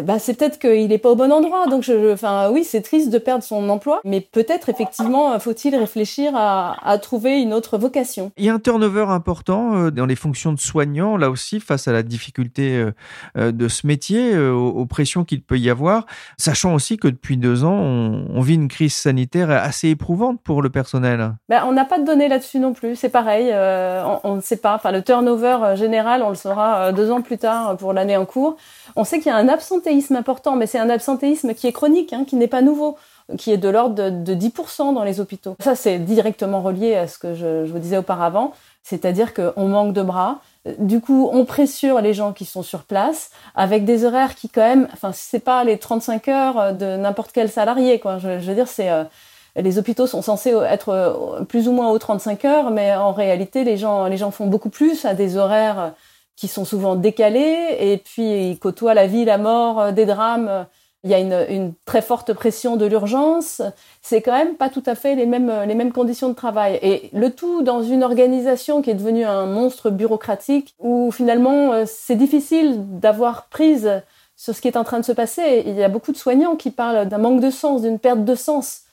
bah, 0.01 0.19
c'est 0.19 0.33
peut-être 0.33 0.59
qu'il 0.59 0.87
n'est 0.87 0.97
pas 0.97 1.09
au 1.09 1.15
bon 1.15 1.31
endroit. 1.31 1.67
Donc, 1.67 1.83
je, 1.83 2.13
enfin, 2.13 2.49
oui, 2.51 2.63
c'est 2.63 2.81
triste 2.81 3.09
de 3.09 3.17
perdre 3.17 3.43
son 3.43 3.69
emploi, 3.69 4.01
mais 4.03 4.21
peut-être 4.21 4.69
effectivement 4.69 5.37
faut-il 5.39 5.75
réfléchir 5.75 6.35
à, 6.35 6.77
à, 6.87 6.97
trouver 6.97 7.41
une 7.41 7.53
autre 7.53 7.77
vocation. 7.77 8.31
Il 8.37 8.45
y 8.45 8.49
a 8.49 8.53
un 8.53 8.59
turnover 8.59 9.05
important 9.09 9.75
euh, 9.75 9.91
dans 9.91 10.05
les 10.05 10.15
fonctions 10.15 10.53
de 10.53 10.59
soignants, 10.59 11.17
là 11.17 11.29
aussi, 11.29 11.59
face 11.59 11.87
à 11.87 11.91
la 11.91 12.03
difficulté 12.03 12.77
euh, 12.77 12.91
euh, 13.37 13.51
de 13.51 13.67
ce 13.67 13.85
métier, 13.85 14.37
aux, 14.37 14.85
pressions 14.85 15.23
qu'il 15.23 15.41
peut 15.41 15.57
y 15.57 15.69
avoir, 15.69 16.05
sachant 16.37 16.73
aussi 16.73 16.97
que 16.97 17.07
depuis 17.07 17.37
deux 17.37 17.63
ans, 17.63 17.73
on, 17.73 18.25
on 18.29 18.41
vit 18.41 18.55
une 18.55 18.67
crise 18.67 18.93
sanitaire 18.93 19.49
assez 19.49 19.89
éprouvante 19.89 20.41
pour 20.41 20.61
le 20.61 20.69
personnel. 20.69 21.33
Ben, 21.49 21.63
on 21.67 21.71
n'a 21.71 21.85
pas 21.85 21.99
de 21.99 22.05
données 22.05 22.27
là-dessus 22.27 22.59
non 22.59 22.73
plus. 22.73 22.95
C'est 22.95 23.09
pareil, 23.09 23.51
on 24.23 24.35
ne 24.35 24.41
sait 24.41 24.57
pas. 24.57 24.75
Enfin, 24.75 24.91
le 24.91 25.01
turnover 25.01 25.75
général, 25.75 26.21
on 26.21 26.29
le 26.29 26.35
saura 26.35 26.91
deux 26.91 27.11
ans 27.11 27.21
plus 27.21 27.37
tard 27.37 27.77
pour 27.77 27.93
l'année 27.93 28.17
en 28.17 28.25
cours. 28.25 28.57
On 28.95 29.03
sait 29.03 29.19
qu'il 29.19 29.27
y 29.27 29.35
a 29.35 29.37
un 29.37 29.47
absent 29.47 29.79
absentéisme 29.83 30.15
important, 30.15 30.55
mais 30.55 30.67
c'est 30.67 30.79
un 30.79 30.89
absentéisme 30.89 31.53
qui 31.53 31.67
est 31.67 31.71
chronique, 31.71 32.13
hein, 32.13 32.23
qui 32.25 32.35
n'est 32.35 32.47
pas 32.47 32.61
nouveau 32.61 32.97
qui 33.37 33.51
est 33.51 33.57
de 33.57 33.69
l'ordre 33.69 34.09
de, 34.09 34.35
10% 34.35 34.93
dans 34.93 35.03
les 35.05 35.21
hôpitaux. 35.21 35.55
Ça, 35.61 35.75
c'est 35.75 35.97
directement 35.97 36.61
relié 36.61 36.95
à 36.95 37.07
ce 37.07 37.17
que 37.17 37.33
je, 37.33 37.63
vous 37.63 37.79
disais 37.79 37.97
auparavant, 37.97 38.51
c'est-à-dire 38.83 39.33
qu'on 39.33 39.67
manque 39.69 39.93
de 39.93 40.01
bras. 40.01 40.39
Du 40.77 40.99
coup, 40.99 41.29
on 41.31 41.45
pressure 41.45 42.01
les 42.01 42.13
gens 42.13 42.33
qui 42.33 42.43
sont 42.43 42.63
sur 42.63 42.83
place 42.83 43.31
avec 43.55 43.85
des 43.85 44.03
horaires 44.03 44.35
qui, 44.35 44.49
quand 44.49 44.61
même, 44.61 44.89
enfin, 44.91 45.11
c'est 45.13 45.39
pas 45.39 45.63
les 45.63 45.77
35 45.77 46.27
heures 46.27 46.73
de 46.73 46.97
n'importe 46.97 47.31
quel 47.31 47.49
salarié. 47.49 48.01
Je, 48.19 48.27
veux 48.39 48.55
dire, 48.55 48.67
euh, 48.79 49.05
les 49.55 49.77
hôpitaux 49.77 50.05
sont 50.05 50.21
censés 50.21 50.51
être 50.51 50.89
euh, 50.89 51.43
plus 51.45 51.69
ou 51.69 51.71
moins 51.71 51.89
aux 51.91 51.99
35 51.99 52.43
heures, 52.43 52.71
mais 52.71 52.93
en 52.93 53.13
réalité, 53.13 53.63
les 53.63 53.77
gens, 53.77 54.07
les 54.07 54.17
gens 54.17 54.31
font 54.31 54.47
beaucoup 54.47 54.69
plus 54.69 55.05
à 55.05 55.13
des 55.13 55.37
horaires 55.37 55.93
qui 56.35 56.47
sont 56.47 56.65
souvent 56.65 56.95
décalés, 56.95 57.77
et 57.79 57.97
puis 57.97 58.49
ils 58.49 58.59
côtoient 58.59 58.93
la 58.93 59.07
vie, 59.07 59.25
la 59.25 59.37
mort, 59.37 59.93
des 59.93 60.05
drames 60.05 60.65
il 61.03 61.09
y 61.09 61.13
a 61.13 61.19
une, 61.19 61.45
une 61.49 61.73
très 61.85 62.01
forte 62.01 62.33
pression 62.33 62.77
de 62.77 62.85
l'urgence. 62.85 63.61
C'est 64.01 64.21
quand 64.21 64.31
même 64.31 64.55
pas 64.55 64.69
tout 64.69 64.83
à 64.85 64.95
fait 64.95 65.15
les 65.15 65.25
mêmes, 65.25 65.51
les 65.67 65.75
mêmes 65.75 65.91
conditions 65.91 66.29
de 66.29 66.33
travail. 66.33 66.79
Et 66.81 67.09
le 67.13 67.29
tout 67.29 67.61
dans 67.61 67.83
une 67.83 68.03
organisation 68.03 68.81
qui 68.81 68.89
est 68.89 68.95
devenue 68.95 69.25
un 69.25 69.45
monstre 69.45 69.89
bureaucratique 69.89 70.75
où 70.79 71.11
finalement 71.11 71.73
euh, 71.73 71.83
c'est 71.85 72.15
difficile 72.15 72.99
d'avoir 72.99 73.47
prise 73.47 74.01
sur 74.37 74.55
ce 74.55 74.61
qui 74.61 74.67
est 74.69 74.77
en 74.77 74.85
train 74.85 74.99
de 74.99 75.05
se 75.05 75.11
passer. 75.11 75.63
Il 75.65 75.75
y 75.75 75.83
a 75.83 75.89
beaucoup 75.89 76.13
de 76.13 76.17
soignants 76.17 76.55
qui 76.55 76.71
parlent 76.71 77.07
d'un 77.07 77.17
manque 77.17 77.41
de 77.41 77.49
sens, 77.49 77.81
d'une 77.81 77.99
perte 77.99 78.23
de 78.23 78.35
sens. 78.35 78.83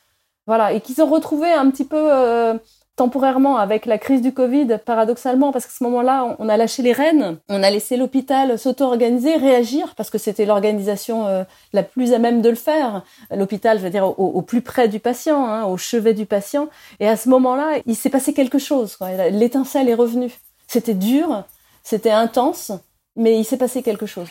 Voilà. 0.48 0.72
Et 0.72 0.80
qui 0.80 1.00
ont 1.00 1.06
retrouvé 1.06 1.52
un 1.52 1.70
petit 1.70 1.84
peu, 1.84 2.12
euh, 2.12 2.54
temporairement 3.00 3.56
avec 3.56 3.86
la 3.86 3.96
crise 3.96 4.20
du 4.20 4.34
Covid, 4.34 4.76
paradoxalement, 4.84 5.52
parce 5.52 5.64
qu'à 5.64 5.72
ce 5.72 5.82
moment-là, 5.84 6.36
on 6.38 6.50
a 6.50 6.58
lâché 6.58 6.82
les 6.82 6.92
rênes, 6.92 7.38
on 7.48 7.62
a 7.62 7.70
laissé 7.70 7.96
l'hôpital 7.96 8.58
s'auto-organiser, 8.58 9.36
réagir, 9.36 9.94
parce 9.94 10.10
que 10.10 10.18
c'était 10.18 10.44
l'organisation 10.44 11.26
euh, 11.26 11.44
la 11.72 11.82
plus 11.82 12.12
à 12.12 12.18
même 12.18 12.42
de 12.42 12.50
le 12.50 12.56
faire. 12.56 13.02
L'hôpital, 13.34 13.78
je 13.78 13.84
veux 13.84 13.88
dire, 13.88 14.20
au, 14.20 14.42
plus 14.42 14.60
près 14.60 14.86
du 14.86 15.00
patient, 15.00 15.46
hein, 15.46 15.64
au 15.64 15.78
chevet 15.78 16.12
du 16.12 16.26
patient. 16.26 16.68
Et 17.00 17.08
à 17.08 17.16
ce 17.16 17.30
moment-là, 17.30 17.78
il 17.86 17.96
s'est 17.96 18.10
passé 18.10 18.34
quelque 18.34 18.58
chose. 18.58 18.98
L'étincelle 19.30 19.88
est 19.88 19.94
revenue. 19.94 20.32
C'était 20.66 20.92
dur, 20.92 21.44
c'était 21.82 22.10
intense, 22.10 22.70
mais 23.16 23.38
il 23.38 23.46
s'est 23.46 23.56
passé 23.56 23.82
quelque 23.82 24.04
chose. 24.04 24.28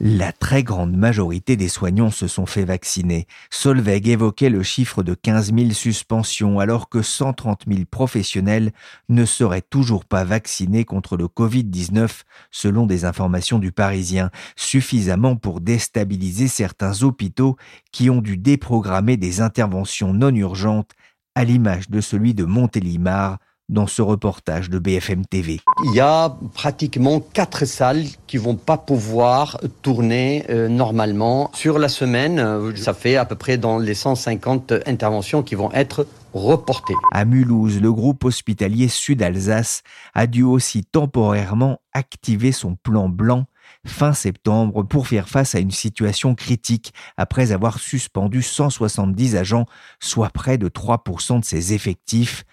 La 0.00 0.30
très 0.30 0.62
grande 0.62 0.96
majorité 0.96 1.56
des 1.56 1.66
soignants 1.66 2.12
se 2.12 2.28
sont 2.28 2.46
fait 2.46 2.64
vacciner. 2.64 3.26
Solveig 3.50 4.08
évoquait 4.08 4.48
le 4.48 4.62
chiffre 4.62 5.02
de 5.02 5.12
15 5.12 5.52
000 5.52 5.70
suspensions 5.72 6.60
alors 6.60 6.88
que 6.88 7.02
130 7.02 7.64
000 7.66 7.80
professionnels 7.90 8.70
ne 9.08 9.24
seraient 9.24 9.60
toujours 9.60 10.04
pas 10.04 10.22
vaccinés 10.22 10.84
contre 10.84 11.16
le 11.16 11.24
Covid-19 11.24 12.22
selon 12.52 12.86
des 12.86 13.04
informations 13.04 13.58
du 13.58 13.72
Parisien, 13.72 14.30
suffisamment 14.54 15.34
pour 15.34 15.60
déstabiliser 15.60 16.46
certains 16.46 17.02
hôpitaux 17.02 17.56
qui 17.90 18.08
ont 18.08 18.20
dû 18.20 18.36
déprogrammer 18.36 19.16
des 19.16 19.40
interventions 19.40 20.14
non 20.14 20.32
urgentes 20.32 20.92
à 21.34 21.42
l'image 21.42 21.90
de 21.90 22.00
celui 22.00 22.34
de 22.34 22.44
Montélimar 22.44 23.38
dans 23.68 23.86
ce 23.86 24.02
reportage 24.02 24.70
de 24.70 24.78
BFM 24.78 25.26
TV. 25.26 25.60
Il 25.84 25.94
y 25.94 26.00
a 26.00 26.36
pratiquement 26.54 27.20
quatre 27.20 27.64
salles 27.64 28.04
qui 28.26 28.36
vont 28.38 28.56
pas 28.56 28.78
pouvoir 28.78 29.60
tourner 29.82 30.44
euh, 30.48 30.68
normalement. 30.68 31.50
Sur 31.54 31.78
la 31.78 31.88
semaine, 31.88 32.74
ça 32.76 32.94
fait 32.94 33.16
à 33.16 33.24
peu 33.24 33.34
près 33.34 33.58
dans 33.58 33.78
les 33.78 33.94
150 33.94 34.72
interventions 34.86 35.42
qui 35.42 35.54
vont 35.54 35.72
être 35.72 36.06
reportées. 36.32 36.94
À 37.12 37.24
Mulhouse, 37.24 37.80
le 37.80 37.92
groupe 37.92 38.24
hospitalier 38.24 38.88
Sud-Alsace 38.88 39.82
a 40.14 40.26
dû 40.26 40.42
aussi 40.42 40.84
temporairement 40.84 41.80
activer 41.92 42.52
son 42.52 42.76
plan 42.76 43.08
blanc 43.08 43.46
fin 43.86 44.12
septembre 44.12 44.82
pour 44.82 45.06
faire 45.06 45.28
face 45.28 45.54
à 45.54 45.58
une 45.58 45.70
situation 45.70 46.34
critique 46.34 46.92
après 47.16 47.52
avoir 47.52 47.78
suspendu 47.78 48.42
170 48.42 49.36
agents, 49.36 49.66
soit 50.00 50.30
près 50.30 50.58
de 50.58 50.68
3% 50.68 51.40
de 51.40 51.44
ses 51.44 51.74
effectifs 51.74 52.44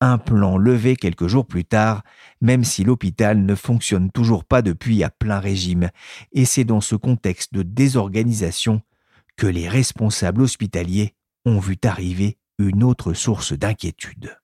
un 0.00 0.18
plan 0.18 0.56
levé 0.56 0.96
quelques 0.96 1.26
jours 1.26 1.46
plus 1.46 1.64
tard, 1.64 2.02
même 2.40 2.64
si 2.64 2.84
l'hôpital 2.84 3.44
ne 3.44 3.54
fonctionne 3.54 4.10
toujours 4.10 4.44
pas 4.44 4.62
depuis 4.62 5.04
à 5.04 5.10
plein 5.10 5.38
régime. 5.40 5.90
Et 6.32 6.44
c'est 6.44 6.64
dans 6.64 6.80
ce 6.80 6.96
contexte 6.96 7.52
de 7.52 7.62
désorganisation 7.62 8.80
que 9.36 9.46
les 9.46 9.68
responsables 9.68 10.42
hospitaliers 10.42 11.14
ont 11.44 11.58
vu 11.58 11.76
arriver 11.84 12.38
une 12.58 12.82
autre 12.82 13.14
source 13.14 13.52
d'inquiétude. 13.52 14.36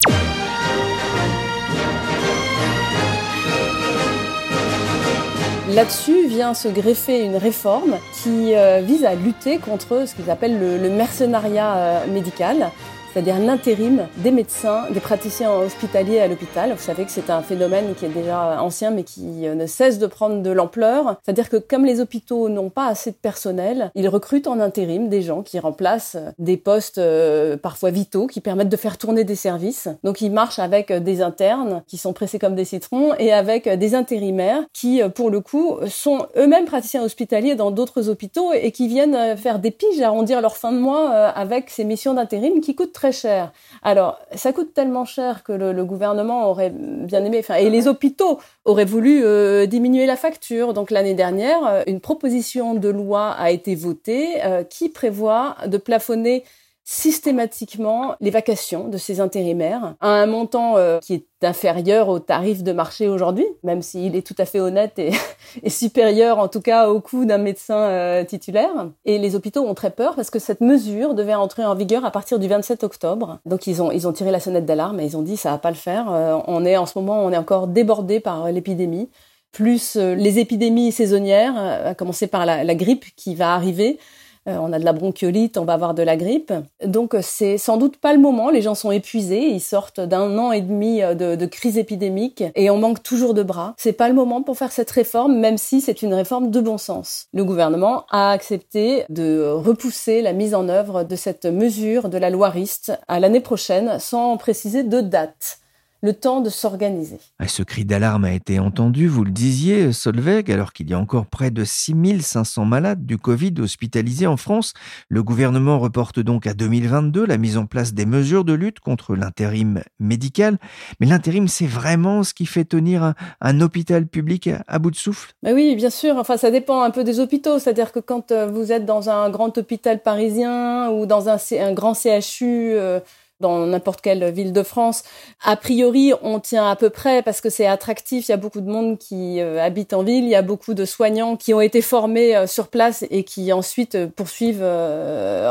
Là-dessus 5.69 6.29
vient 6.29 6.55
se 6.55 6.69
greffer 6.69 7.25
une 7.25 7.37
réforme 7.37 7.97
qui 8.23 8.55
euh, 8.55 8.81
vise 8.81 9.05
à 9.05 9.15
lutter 9.15 9.59
contre 9.59 10.07
ce 10.07 10.15
qu'ils 10.15 10.31
appellent 10.31 10.59
le, 10.59 10.89
mercenariat 10.89 11.77
euh, 11.77 12.07
médical 12.07 12.71
c'est-à-dire 13.17 13.39
l'intérim 13.39 14.09
des 14.19 14.31
médecins, 14.31 14.91
des 14.91 15.01
praticiens 15.01 15.51
hospitaliers 15.51 16.21
à 16.21 16.29
l'hôpital. 16.29 16.71
Vous 16.73 16.83
savez 16.83 17.07
que 17.07 17.11
c'est 17.11 17.31
un 17.31 17.41
phénomène 17.41 17.95
qui 17.95 18.05
est 18.05 18.11
déjà 18.11 18.61
ancien 18.61 18.91
mais 18.91 19.05
qui 19.05 19.47
euh, 19.47 19.55
ne 19.55 19.65
cesse 19.65 19.99
de 19.99 20.07
prendre 20.07 20.43
de 20.43 20.51
l'ampleur. 20.51 21.17
C'est-à-dire 21.25 21.49
que 21.49 21.57
comme 21.57 21.87
les 21.87 22.03
hôpitaux 22.03 22.51
n'ont 22.51 22.69
pas 22.69 22.89
assez 22.89 23.13
de 23.13 23.17
personnel, 23.17 23.91
ils 23.95 24.07
recrutent 24.11 24.49
en 24.49 24.61
intérim 24.61 25.09
des 25.09 25.23
gens 25.23 25.41
qui 25.41 25.59
remplacent 25.59 26.19
des 26.39 26.59
postes 26.59 26.99
euh, 26.99 27.57
parfois 27.57 27.91
vitaux 27.91 28.27
qui 28.27 28.43
permettent 28.43 28.69
de 28.69 28.77
faire 28.77 28.99
tourner 28.99 29.25
des 29.25 29.35
services. 29.35 29.89
Donc 30.05 30.21
ils 30.21 30.31
marchent 30.31 30.59
avec 30.59 30.93
des 30.93 31.23
internes 31.23 31.85
qui 31.87 31.97
sont 31.97 32.13
pressés 32.13 32.39
comme 32.39 32.55
des 32.55 32.67
citrons 32.67 33.15
et 33.19 33.33
avec 33.33 33.67
des 33.67 33.95
intérimaires 33.95 34.63
qui 34.75 35.01
pour 35.15 35.31
le 35.31 35.41
coup 35.41 35.79
sont 35.89 36.27
eux-mêmes 36.37 36.67
praticiens 36.67 37.03
hospitaliers 37.03 37.55
dans 37.55 37.71
d'autres 37.71 38.11
hôpitaux 38.11 38.53
et 38.53 38.73
qui 38.73 38.89
viennent 38.89 39.39
faire 39.39 39.59
des 39.59 39.71
piges, 39.71 40.03
arrondir 40.03 40.43
leur 40.43 40.59
fin 40.59 40.71
de 40.71 40.79
mois 40.79 41.13
euh, 41.15 41.31
avec 41.35 41.71
ces 41.71 41.85
missions 41.85 42.13
d'intérim 42.13 42.61
qui 42.61 42.75
coûtent 42.75 42.93
très 42.93 43.06
cher. 43.13 43.53
Alors, 43.83 44.19
ça 44.35 44.53
coûte 44.53 44.75
tellement 44.75 45.05
cher 45.05 45.43
que 45.43 45.53
le, 45.53 45.85
gouvernement 45.85 46.51
aurait 46.51 46.71
bien 46.71 47.25
aimé, 47.25 47.39
enfin, 47.41 47.57
et 47.57 47.71
les 47.71 47.89
hôpitaux 47.89 48.41
auraient 48.65 48.85
voulu 48.85 49.25
euh, 49.25 49.67
diminuer 49.67 50.07
la 50.07 50.17
facture. 50.17 50.75
Donc 50.75 50.91
l'année 50.91 51.15
dernière, 51.15 51.65
euh, 51.67 51.83
une 51.87 52.01
proposition 52.01 52.75
de 52.75 52.89
loi 52.89 53.31
a 53.31 53.51
été 53.51 53.75
votée 53.75 54.45
euh, 54.45 54.65
qui 54.65 54.89
prévoit 54.89 55.57
de 55.67 55.79
plafonner 55.79 56.45
systématiquement 56.89 58.15
les 58.21 58.31
vacations 58.31 58.87
de 58.87 58.97
ces 58.97 59.19
intérimaires 59.19 59.97
à 60.01 60.09
un 60.09 60.27
montant 60.27 60.77
euh, 60.77 61.01
qui 61.01 61.15
est 61.15 61.27
inférieur 61.43 62.09
au 62.09 62.21
tarif 62.21 62.63
de 62.63 62.71
marché 62.71 63.09
aujourd'hui, 63.09 63.45
même 63.65 63.83
s'il 63.83 64.15
est 64.15 64.25
tout 64.25 64.37
à 64.39 64.45
fait 64.45 64.61
honnête 64.61 64.97
et, 65.63 65.69
supérieur 65.69 66.39
en 66.39 66.47
tout 66.47 66.61
cas 66.61 66.89
au 66.89 67.01
coût 67.01 67.25
d'un 67.25 67.39
médecin 67.39 67.77
euh, 67.77 68.25
titulaire. 68.25 68.71
Et 69.05 69.19
les 69.19 69.35
hôpitaux 69.35 69.67
ont 69.67 69.75
très 69.75 69.91
peur 69.91 70.15
parce 70.15 70.31
que 70.31 70.39
cette 70.39 70.61
mesure 70.61 71.15
devait 71.15 71.35
entrer 71.35 71.65
en 71.65 71.75
vigueur 71.75 72.05
à 72.05 72.13
partir 72.13 72.39
du 72.39 72.47
27 72.47 72.85
octobre. 72.85 73.41
Donc 73.47 73.67
ils 73.67 73.83
ont 73.83 73.91
ils 73.91 74.07
ont 74.07 74.13
tiré 74.13 74.31
la 74.31 74.39
sonnette 74.39 74.65
d'alarme 74.65 75.01
et 75.01 75.05
ils 75.05 75.17
ont 75.17 75.23
dit 75.23 75.37
ça 75.37 75.51
va 75.51 75.59
pas 75.59 75.71
le 75.71 75.77
faire. 75.77 76.07
Euh, 76.13 76.39
on 76.47 76.65
est 76.65 76.77
en 76.77 76.87
ce 76.87 76.97
moment 76.97 77.25
on 77.25 77.33
est 77.33 77.37
encore 77.37 77.67
débordé 77.67 78.21
par 78.21 78.53
l'épidémie 78.53 79.11
plus 79.51 79.97
les 79.97 80.39
épidémies 80.39 80.93
saisonnières, 80.93 81.57
à 81.57 81.95
commencer 81.95 82.27
par 82.27 82.45
la 82.45 82.75
grippe 82.75 83.07
qui 83.17 83.35
va 83.35 83.55
arriver, 83.55 83.99
euh, 83.99 84.03
on 84.47 84.73
a 84.73 84.79
de 84.79 84.85
la 84.85 84.93
bronchiolite, 84.93 85.59
on 85.59 85.65
va 85.65 85.75
avoir 85.75 85.95
de 85.95 86.03
la 86.03 86.17
grippe. 86.17 86.53
Donc 86.85 87.15
euh, 87.15 87.21
c'est 87.23 87.59
sans 87.59 87.77
doute 87.77 87.97
pas 87.97 88.13
le 88.13 88.19
moment. 88.19 88.51
Les 88.51 88.63
gens 88.63 88.75
sont 88.75 88.91
épuisés, 88.91 89.49
ils 89.49 89.61
sortent 89.61 90.01
d'un 90.01 90.39
an 90.39 90.53
et 90.53 90.61
demi 90.61 91.03
euh, 91.03 91.15
de, 91.15 91.47
crise 91.47 91.79
épidémique 91.79 92.45
et 92.55 92.71
on 92.71 92.79
manque 92.79 93.03
toujours 93.03 93.35
de 93.35 93.43
bras. 93.43 93.75
C'est 93.77 93.93
pas 93.93 94.09
le 94.09 94.15
moment 94.15 94.43
pour 94.43 94.57
faire 94.57 94.73
cette 94.73 94.91
réforme, 94.91 95.37
même 95.39 95.59
si 95.59 95.81
c'est 95.81 96.03
une 96.03 96.15
réforme 96.15 96.51
de 96.51 96.61
bon 96.61 96.79
sens. 96.79 97.27
Le 97.33 97.45
gouvernement 97.45 98.05
a 98.11 98.31
accepté 98.31 99.05
de 99.09 99.49
repousser 99.49 100.23
la 100.23 100.33
mise 100.33 100.55
en 100.55 100.69
œuvre 100.69 101.05
de 101.05 101.17
cette 101.17 101.47
mesure 101.47 102.09
de 102.09 102.19
la 102.19 102.31
loi 102.31 102.49
RIST 102.51 102.93
à 103.09 103.21
l'année 103.21 103.41
prochaine, 103.41 103.99
sans 103.99 104.37
préciser 104.37 104.83
de 104.83 105.01
date 105.01 105.59
le 106.03 106.13
temps 106.13 106.41
de 106.41 106.51
s'organiser. 106.51 107.19
Ce 107.47 107.63
cri 107.63 107.85
d'alarme 107.85 108.25
a 108.25 108.33
été 108.33 108.59
entendu, 108.59 109.09
vous 109.09 109.25
le 109.25 109.31
disiez, 109.31 109.93
Solveig, 109.93 110.53
alors 110.53 110.73
qu'il 110.73 110.91
y 110.91 110.95
a 110.95 110.99
encore 110.99 111.27
près 111.27 111.51
de 111.51 111.65
6500 111.65 112.65
malades 112.65 113.07
du 113.07 113.19
Covid 113.19 113.55
hospitalisés 113.61 114.27
en 114.27 114.37
France. 114.37 114.75
Le 115.09 115.23
gouvernement 115.23 115.79
reporte 115.79 116.21
donc 116.21 116.47
à 116.47 116.55
2022 116.55 117.27
la 117.27 117.39
mise 117.39 117.57
en 117.57 117.67
place 117.67 117.95
des 117.95 118.07
mesures 118.07 118.45
de 118.45 118.53
lutte 118.53 118.81
contre 118.81 119.17
l'intérim 119.17 119.83
médical. 119.99 120.59
Mais 121.01 121.07
l'intérim, 121.07 121.49
c'est 121.49 121.67
vraiment 121.67 122.23
ce 122.23 122.35
qui 122.35 122.47
fait 122.47 122.65
tenir 122.65 123.15
un, 123.41 123.61
hôpital 123.61 124.07
public 124.07 124.51
à, 124.69 124.79
bout 124.79 124.91
de 124.91 124.97
souffle? 124.97 125.33
Bah 125.43 125.51
Oui, 125.55 125.77
bien 125.77 125.91
sûr. 125.91 126.17
Enfin, 126.17 126.37
ça 126.37 126.51
dépend 126.51 126.83
un 126.83 126.91
peu 126.91 127.05
des 127.05 127.21
hôpitaux. 127.21 127.59
C'est-à-dire 127.59 127.93
que 127.93 128.01
quand 128.01 128.33
euh, 128.33 128.47
vous 128.47 128.73
êtes 128.73 128.85
dans 128.85 129.09
un 129.09 129.31
grand 129.31 129.57
hôpital 129.57 130.03
parisien 130.03 130.91
ou 130.91 131.07
dans 131.07 131.29
un, 131.29 131.39
un 131.59 131.73
grand 131.73 131.95
CHU, 131.95 132.73
euh, 132.75 133.01
dans 133.41 133.67
n'importe 133.67 134.01
quelle 134.01 134.31
ville 134.31 134.53
de 134.53 134.63
France. 134.63 135.03
A 135.45 135.57
priori, 135.57 136.13
on 136.23 136.41
tient 136.41 136.71
à 136.71 136.77
peu 136.77 136.91
près 136.91 137.23
parce 137.23 137.41
que 137.41 137.51
c'est 137.51 137.67
attractif. 137.67 138.29
Il 138.29 138.33
y 138.33 138.35
a 138.35 138.39
beaucoup 138.39 138.61
de 138.61 138.71
monde 138.71 138.99
qui 138.99 139.41
euh, 139.41 139.63
habite 139.63 139.93
en 139.93 140.03
ville. 140.03 140.25
Il 140.25 140.31
y 140.31 140.35
a 140.35 140.43
beaucoup 140.43 140.75
de 140.75 140.85
soignants 140.85 141.37
qui 141.37 141.55
ont 141.55 141.61
été 141.61 141.83
formés 141.83 142.37
euh, 142.37 142.47
sur 142.47 142.69
place 142.69 143.05
et 143.11 143.25
qui 143.25 143.53
ensuite 143.53 143.95
euh, 143.95 144.07
poursuivent, 144.07 144.65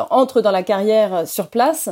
entrent 0.10 0.42
dans 0.42 0.52
la 0.52 0.64
carrière 0.64 1.28
sur 1.28 1.48
place. 1.48 1.90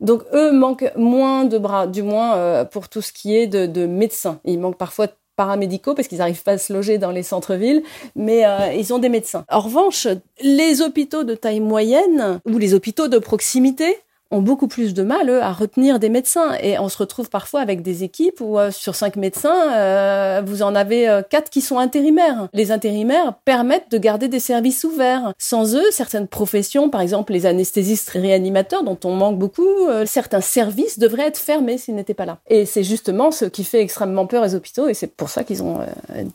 Donc 0.00 0.22
eux 0.32 0.52
manquent 0.52 0.90
moins 0.96 1.44
de 1.44 1.58
bras, 1.58 1.86
du 1.86 2.02
moins 2.02 2.64
pour 2.64 2.88
tout 2.88 3.02
ce 3.02 3.12
qui 3.12 3.36
est 3.36 3.46
de, 3.46 3.66
de 3.66 3.86
médecins. 3.86 4.40
Il 4.44 4.58
manque 4.58 4.78
parfois 4.78 5.08
paramédicaux 5.40 5.94
parce 5.94 6.06
qu'ils 6.06 6.18
n'arrivent 6.18 6.42
pas 6.42 6.52
à 6.52 6.58
se 6.58 6.70
loger 6.70 6.98
dans 6.98 7.12
les 7.12 7.22
centres-villes, 7.22 7.82
mais 8.14 8.44
euh, 8.44 8.74
ils 8.74 8.92
ont 8.92 8.98
des 8.98 9.08
médecins. 9.08 9.46
En 9.48 9.60
revanche, 9.60 10.06
les 10.42 10.82
hôpitaux 10.82 11.24
de 11.24 11.34
taille 11.34 11.60
moyenne 11.60 12.40
ou 12.44 12.58
les 12.58 12.74
hôpitaux 12.74 13.08
de 13.08 13.18
proximité, 13.18 13.96
ont 14.30 14.42
beaucoup 14.42 14.68
plus 14.68 14.94
de 14.94 15.02
mal, 15.02 15.28
eux, 15.28 15.42
à 15.42 15.52
retenir 15.52 15.98
des 15.98 16.08
médecins. 16.08 16.54
Et 16.62 16.78
on 16.78 16.88
se 16.88 16.98
retrouve 16.98 17.28
parfois 17.28 17.60
avec 17.60 17.82
des 17.82 18.04
équipes 18.04 18.40
où 18.40 18.58
euh, 18.58 18.70
sur 18.70 18.94
cinq 18.94 19.16
médecins, 19.16 19.72
euh, 19.72 20.42
vous 20.44 20.62
en 20.62 20.74
avez 20.74 21.08
euh, 21.08 21.22
quatre 21.22 21.50
qui 21.50 21.60
sont 21.60 21.78
intérimaires. 21.78 22.48
Les 22.52 22.70
intérimaires 22.70 23.34
permettent 23.44 23.90
de 23.90 23.98
garder 23.98 24.28
des 24.28 24.38
services 24.38 24.84
ouverts. 24.84 25.32
Sans 25.38 25.74
eux, 25.74 25.90
certaines 25.90 26.28
professions, 26.28 26.90
par 26.90 27.00
exemple 27.00 27.32
les 27.32 27.46
anesthésistes 27.46 28.10
réanimateurs, 28.10 28.84
dont 28.84 28.98
on 29.04 29.14
manque 29.14 29.38
beaucoup, 29.38 29.66
certains 30.06 30.40
services 30.40 30.98
devraient 30.98 31.26
être 31.26 31.38
fermés 31.38 31.78
s'ils 31.78 31.94
n'étaient 31.94 32.14
pas 32.14 32.26
là. 32.26 32.38
Et 32.48 32.66
c'est 32.66 32.84
justement 32.84 33.30
ce 33.30 33.44
qui 33.44 33.64
fait 33.64 33.80
extrêmement 33.80 34.26
peur 34.26 34.44
aux 34.44 34.54
hôpitaux, 34.54 34.88
et 34.88 34.94
c'est 34.94 35.14
pour 35.14 35.28
ça 35.28 35.44
qu'ils 35.44 35.62
ont 35.62 35.80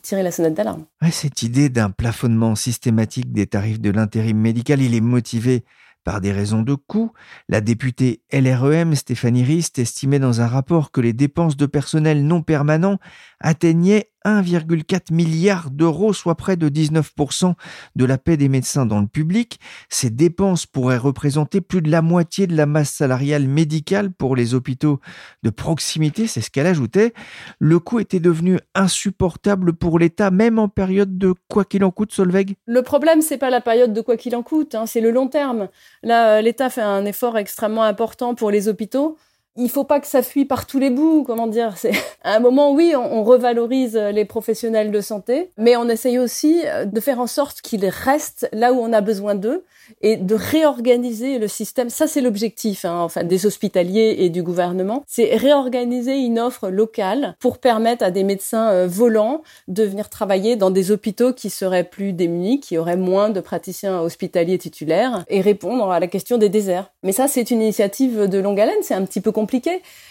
tiré 0.02 0.22
la 0.22 0.30
sonnette 0.30 0.54
d'alarme. 0.54 0.84
cette 1.10 1.42
idée 1.42 1.68
d'un 1.68 1.90
plafonnement 1.90 2.54
systématique 2.54 3.32
des 3.32 3.46
tarifs 3.46 3.80
de 3.80 3.90
l'intérim 3.90 4.38
médical, 4.38 4.82
il 4.82 4.94
est 4.94 5.00
motivé 5.00 5.64
par 6.06 6.20
des 6.20 6.30
raisons 6.30 6.62
de 6.62 6.74
coût, 6.74 7.10
la 7.48 7.60
députée 7.60 8.22
LREM 8.32 8.94
Stéphanie 8.94 9.42
Rist 9.42 9.80
estimait 9.80 10.20
dans 10.20 10.40
un 10.40 10.46
rapport 10.46 10.92
que 10.92 11.00
les 11.00 11.12
dépenses 11.12 11.56
de 11.56 11.66
personnel 11.66 12.24
non 12.24 12.42
permanent 12.42 13.00
atteignaient 13.40 14.12
1,4 14.26 15.12
milliard 15.12 15.70
d'euros, 15.70 16.12
soit 16.12 16.34
près 16.34 16.56
de 16.56 16.68
19% 16.68 17.54
de 17.94 18.04
la 18.04 18.18
paie 18.18 18.36
des 18.36 18.48
médecins 18.48 18.84
dans 18.84 19.00
le 19.00 19.06
public. 19.06 19.60
Ces 19.88 20.10
dépenses 20.10 20.66
pourraient 20.66 20.96
représenter 20.96 21.60
plus 21.60 21.80
de 21.80 21.90
la 21.90 22.02
moitié 22.02 22.46
de 22.46 22.56
la 22.56 22.66
masse 22.66 22.90
salariale 22.90 23.46
médicale 23.46 24.10
pour 24.10 24.36
les 24.36 24.54
hôpitaux 24.54 25.00
de 25.42 25.50
proximité, 25.50 26.26
c'est 26.26 26.40
ce 26.40 26.50
qu'elle 26.50 26.66
ajoutait. 26.66 27.14
Le 27.58 27.78
coût 27.78 28.00
était 28.00 28.20
devenu 28.20 28.58
insupportable 28.74 29.72
pour 29.72 29.98
l'État, 29.98 30.30
même 30.30 30.58
en 30.58 30.68
période 30.68 31.16
de 31.18 31.34
quoi 31.48 31.64
qu'il 31.64 31.84
en 31.84 31.90
coûte, 31.90 32.12
Solveig 32.12 32.56
Le 32.66 32.82
problème, 32.82 33.22
c'est 33.22 33.38
pas 33.38 33.50
la 33.50 33.60
période 33.60 33.92
de 33.92 34.00
quoi 34.00 34.16
qu'il 34.16 34.34
en 34.34 34.42
coûte, 34.42 34.74
hein, 34.74 34.86
c'est 34.86 35.00
le 35.00 35.10
long 35.10 35.28
terme. 35.28 35.68
Là, 36.02 36.42
l'État 36.42 36.70
fait 36.70 36.82
un 36.82 37.04
effort 37.04 37.38
extrêmement 37.38 37.84
important 37.84 38.34
pour 38.34 38.50
les 38.50 38.68
hôpitaux 38.68 39.16
il 39.56 39.70
faut 39.70 39.84
pas 39.84 40.00
que 40.00 40.06
ça 40.06 40.22
fuit 40.22 40.44
par 40.44 40.66
tous 40.66 40.78
les 40.78 40.90
bouts, 40.90 41.24
comment 41.24 41.46
dire. 41.46 41.76
C'est 41.76 41.92
à 42.22 42.36
un 42.36 42.40
moment, 42.40 42.72
oui, 42.72 42.94
on, 42.96 43.24
revalorise 43.24 43.96
les 43.96 44.24
professionnels 44.24 44.90
de 44.90 45.00
santé, 45.00 45.50
mais 45.56 45.76
on 45.76 45.88
essaye 45.88 46.18
aussi 46.18 46.62
de 46.84 47.00
faire 47.00 47.18
en 47.18 47.26
sorte 47.26 47.60
qu'ils 47.60 47.86
restent 47.86 48.48
là 48.52 48.72
où 48.72 48.78
on 48.78 48.92
a 48.92 49.00
besoin 49.00 49.34
d'eux 49.34 49.64
et 50.00 50.16
de 50.16 50.34
réorganiser 50.34 51.38
le 51.38 51.48
système. 51.48 51.90
Ça, 51.90 52.06
c'est 52.06 52.20
l'objectif, 52.20 52.84
hein, 52.84 53.00
enfin, 53.00 53.24
des 53.24 53.46
hospitaliers 53.46 54.16
et 54.18 54.30
du 54.30 54.42
gouvernement. 54.42 55.04
C'est 55.06 55.34
réorganiser 55.36 56.16
une 56.16 56.38
offre 56.38 56.68
locale 56.68 57.36
pour 57.40 57.58
permettre 57.58 58.04
à 58.04 58.10
des 58.10 58.24
médecins 58.24 58.70
euh, 58.70 58.86
volants 58.86 59.42
de 59.68 59.84
venir 59.84 60.08
travailler 60.08 60.56
dans 60.56 60.70
des 60.70 60.90
hôpitaux 60.90 61.32
qui 61.32 61.50
seraient 61.50 61.84
plus 61.84 62.12
démunis, 62.12 62.60
qui 62.60 62.78
auraient 62.78 62.96
moins 62.96 63.30
de 63.30 63.40
praticiens 63.40 64.00
hospitaliers 64.00 64.58
titulaires 64.58 65.24
et 65.28 65.40
répondre 65.40 65.90
à 65.90 66.00
la 66.00 66.06
question 66.06 66.38
des 66.38 66.48
déserts. 66.48 66.90
Mais 67.02 67.12
ça, 67.12 67.28
c'est 67.28 67.50
une 67.50 67.62
initiative 67.62 68.28
de 68.28 68.38
longue 68.38 68.60
haleine. 68.60 68.76
C'est 68.82 68.94
un 68.94 69.04
petit 69.04 69.20
peu 69.20 69.32
compliqué. 69.32 69.45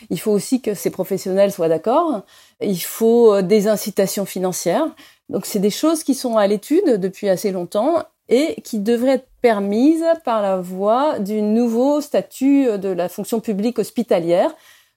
Il 0.10 0.20
faut 0.20 0.32
aussi 0.32 0.62
que 0.62 0.74
ces 0.74 0.90
professionnels 0.90 1.52
soient 1.52 1.70
d'accord. 1.70 2.24
Il 2.62 2.82
faut 2.82 3.34
euh, 3.34 3.42
des 3.42 3.68
incitations 3.68 4.26
financières. 4.26 4.88
Donc 5.30 5.46
c'est 5.46 5.60
des 5.60 5.70
choses 5.70 6.04
qui 6.04 6.14
sont 6.14 6.38
à 6.38 6.48
l'étude 6.48 6.98
depuis 6.98 7.30
assez 7.30 7.52
longtemps 7.52 8.04
et 8.30 8.62
qui 8.62 8.80
devraient 8.80 9.16
être 9.16 9.30
permises 9.42 10.06
par 10.24 10.42
la 10.42 10.58
voie 10.58 11.20
du 11.20 11.42
nouveau 11.42 12.02
statut 12.02 12.66
de 12.78 12.90
la 12.90 13.10
fonction 13.10 13.40
publique 13.40 13.78
hospitalière 13.78 14.56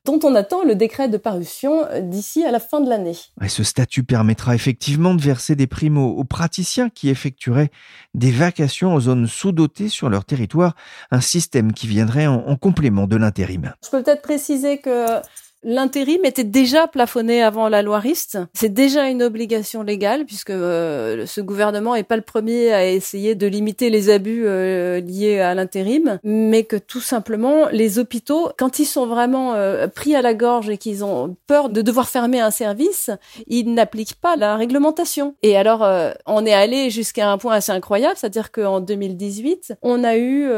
dont 0.09 0.19
on 0.27 0.35
attend 0.35 0.65
le 0.65 0.75
décret 0.75 1.11
de 1.11 1.19
parution 1.19 1.87
d'ici 2.00 2.43
à 2.43 2.50
la 2.50 2.61
fin 2.61 2.81
de 2.81 2.88
l'année. 2.88 3.17
ce 3.47 3.62
statut 3.62 4.05
permettra 4.05 4.55
effectivement 4.55 5.15
de 5.15 5.21
verser 5.21 5.55
des 5.55 5.67
primes 5.67 5.99
aux, 5.99 6.25
praticiens 6.25 6.88
qui 6.88 7.11
effectueraient 7.11 7.71
des 8.15 8.31
vacations 8.31 8.95
en 8.95 9.00
zones 9.00 9.27
sous-dotées 9.27 9.91
sur 9.91 10.09
leur 10.09 10.25
territoire, 10.25 10.75
un 11.11 11.21
système 11.21 11.75
qui 11.75 11.87
viendrait 11.87 12.27
en 12.27 12.57
complément 12.57 13.07
de 13.07 13.17
l'intérim. 13.17 13.75
Je 13.85 13.91
peux 13.91 14.03
peut-être 14.03 14.23
préciser 14.23 14.79
que 14.79 15.21
L'intérim 15.65 16.25
était 16.25 16.45
déjà 16.45 16.87
plafonné 16.87 17.43
avant 17.43 17.69
la 17.69 17.83
loi 17.83 17.99
Rist. 17.99 18.38
C'est 18.55 18.73
déjà 18.73 19.09
une 19.09 19.25
obligation 19.25 19.83
légale 19.83 20.25
puisque 20.25 20.50
euh, 20.50 21.26
ce 21.26 21.41
gouvernement 21.41 21.95
n'est 21.95 22.04
pas 22.04 22.15
le 22.15 22.23
premier 22.23 22.73
à 22.73 22.87
essayer 22.87 23.35
de 23.35 23.47
limiter 23.49 23.91
les 23.91 24.09
abus 24.09 24.45
euh, 24.47 25.00
liés 25.00 25.41
à 25.41 25.56
l'intérim, 25.56 26.21
mais 26.23 26.63
que 26.63 26.76
tout 26.76 27.00
simplement 27.00 27.67
les 27.73 27.99
hôpitaux, 27.99 28.50
quand 28.56 28.78
ils 28.78 28.87
sont 28.87 29.06
vraiment 29.06 29.54
euh, 29.54 29.89
pris 29.89 30.15
à 30.15 30.23
la 30.23 30.32
gorge 30.32 30.71
et 30.71 30.78
qu'ils 30.78 31.04
ont 31.04 31.37
peur 31.49 31.71
de 31.71 31.82
devoir 31.82 32.09
fermer 32.09 32.39
un 32.39 32.52
service, 32.52 33.11
ils 33.49 33.75
n'appliquent 33.75 34.21
pas 34.21 34.37
la 34.37 34.54
réglementation. 34.56 35.35
Et 35.43 35.56
alors, 35.56 35.87
on 36.26 36.47
est 36.47 36.52
allé 36.52 36.91
jusqu'à 36.91 37.30
un 37.30 37.39
point 37.39 37.54
assez 37.54 37.73
incroyable, 37.73 38.15
c'est-à-dire 38.17 38.52
qu'en 38.52 38.80
2018, 38.80 39.75
on 39.82 40.04
a 40.04 40.17
eu 40.17 40.49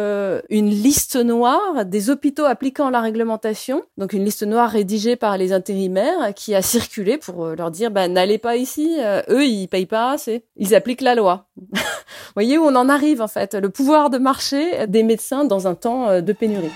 une 0.50 0.70
liste 0.70 1.16
noire 1.16 1.84
des 1.86 2.10
hôpitaux 2.10 2.44
appliquant 2.44 2.90
la 2.90 3.00
réglementation, 3.00 3.82
donc 3.96 4.12
une 4.12 4.24
liste 4.24 4.42
noire 4.42 4.76
par 5.16 5.38
les 5.38 5.52
intérimaires 5.52 6.34
qui 6.34 6.54
a 6.54 6.62
circulé 6.62 7.18
pour 7.18 7.44
euh, 7.44 7.54
leur 7.56 7.70
dire 7.70 7.90
bah, 7.90 8.08
n'allez 8.08 8.38
pas 8.38 8.56
ici, 8.56 8.96
euh, 9.00 9.22
eux 9.28 9.44
ils 9.44 9.68
payent 9.68 9.86
pas 9.86 10.12
assez, 10.12 10.44
ils 10.56 10.74
appliquent 10.74 11.00
la 11.00 11.14
loi. 11.14 11.46
Vous 11.56 11.80
voyez 12.34 12.58
où 12.58 12.62
on 12.62 12.76
en 12.76 12.88
arrive 12.88 13.22
en 13.22 13.28
fait, 13.28 13.54
le 13.54 13.70
pouvoir 13.70 14.10
de 14.10 14.18
marché 14.18 14.86
des 14.86 15.02
médecins 15.02 15.44
dans 15.44 15.66
un 15.66 15.74
temps 15.74 16.08
euh, 16.08 16.20
de 16.20 16.32
pénurie. 16.32 16.70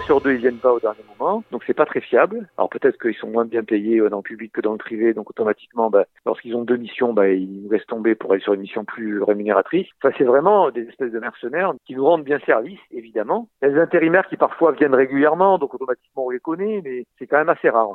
Sur 0.00 0.20
deux, 0.20 0.34
ils 0.34 0.40
viennent 0.40 0.58
pas 0.58 0.72
au 0.72 0.80
dernier 0.80 1.04
moment. 1.18 1.42
Donc 1.50 1.62
c'est 1.66 1.74
pas 1.74 1.86
très 1.86 2.00
fiable. 2.00 2.48
Alors 2.56 2.68
peut-être 2.68 2.98
qu'ils 3.00 3.14
sont 3.14 3.28
moins 3.28 3.44
bien 3.44 3.62
payés 3.62 3.98
euh, 3.98 4.10
dans 4.10 4.18
le 4.18 4.22
public 4.22 4.52
que 4.52 4.60
dans 4.60 4.72
le 4.72 4.78
privé. 4.78 5.14
Donc 5.14 5.30
automatiquement, 5.30 5.90
bah, 5.90 6.04
lorsqu'ils 6.26 6.54
ont 6.54 6.64
deux 6.64 6.76
missions, 6.76 7.12
bah, 7.12 7.28
ils 7.28 7.62
nous 7.62 7.70
laissent 7.70 7.86
tomber 7.86 8.14
pour 8.14 8.32
aller 8.32 8.42
sur 8.42 8.54
une 8.54 8.60
mission 8.60 8.84
plus 8.84 9.22
rémunératrice. 9.22 9.86
Enfin, 10.02 10.14
c'est 10.18 10.24
vraiment 10.24 10.70
des 10.70 10.82
espèces 10.82 11.12
de 11.12 11.18
mercenaires 11.18 11.72
qui 11.86 11.94
nous 11.94 12.04
rendent 12.04 12.24
bien 12.24 12.38
service, 12.46 12.78
évidemment. 12.90 13.48
Il 13.62 13.68
y 13.68 13.70
a 13.70 13.74
des 13.74 13.80
intérimaires 13.80 14.26
qui 14.28 14.36
parfois 14.36 14.72
viennent 14.72 14.94
régulièrement, 14.94 15.58
donc 15.58 15.74
automatiquement 15.74 16.26
on 16.26 16.30
les 16.30 16.40
connaît, 16.40 16.80
mais 16.84 17.06
c'est 17.18 17.26
quand 17.26 17.38
même 17.38 17.48
assez 17.48 17.68
rare 17.68 17.88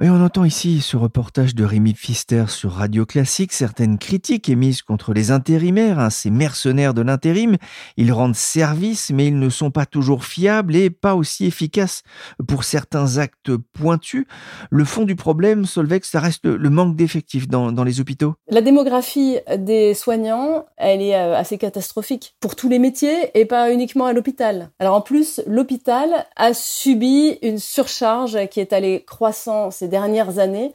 Et 0.00 0.08
on 0.08 0.22
entend 0.24 0.44
ici 0.44 0.80
ce 0.80 0.96
reportage 0.96 1.54
de 1.54 1.64
Rémi 1.64 1.94
Pfister 1.94 2.44
sur 2.48 2.72
Radio 2.72 3.04
Classique, 3.04 3.52
certaines 3.52 3.98
critiques 3.98 4.48
émises 4.48 4.82
contre 4.82 5.12
les 5.12 5.30
intérimaires, 5.30 5.98
hein, 5.98 6.10
ces 6.10 6.30
mercenaires 6.30 6.94
de 6.94 7.02
l'intérim. 7.02 7.56
Ils 7.96 8.12
rendent 8.12 8.34
service, 8.34 9.10
mais 9.12 9.26
ils 9.26 9.38
ne 9.38 9.48
sont 9.48 9.70
pas 9.70 9.86
toujours 9.86 10.24
fiables 10.24 10.76
et 10.76 10.90
pas 10.90 11.14
aussi 11.14 11.41
efficace 11.46 12.02
pour 12.46 12.64
certains 12.64 13.18
actes 13.18 13.56
pointus. 13.72 14.26
Le 14.70 14.84
fond 14.84 15.04
du 15.04 15.16
problème, 15.16 15.64
Solveig, 15.64 16.00
ça 16.04 16.20
reste 16.20 16.44
le 16.44 16.70
manque 16.70 16.96
d'effectifs 16.96 17.48
dans, 17.48 17.72
dans 17.72 17.84
les 17.84 18.00
hôpitaux. 18.00 18.34
La 18.48 18.60
démographie 18.60 19.38
des 19.58 19.94
soignants, 19.94 20.66
elle 20.76 21.02
est 21.02 21.16
euh, 21.16 21.36
assez 21.36 21.58
catastrophique 21.58 22.34
pour 22.40 22.56
tous 22.56 22.68
les 22.68 22.78
métiers 22.78 23.30
et 23.34 23.44
pas 23.44 23.72
uniquement 23.72 24.06
à 24.06 24.12
l'hôpital. 24.12 24.70
Alors 24.78 24.96
en 24.96 25.00
plus, 25.00 25.40
l'hôpital 25.46 26.26
a 26.36 26.54
subi 26.54 27.38
une 27.42 27.58
surcharge 27.58 28.48
qui 28.48 28.60
est 28.60 28.72
allée 28.72 29.04
croissant 29.06 29.70
ces 29.70 29.88
dernières 29.88 30.38
années 30.38 30.74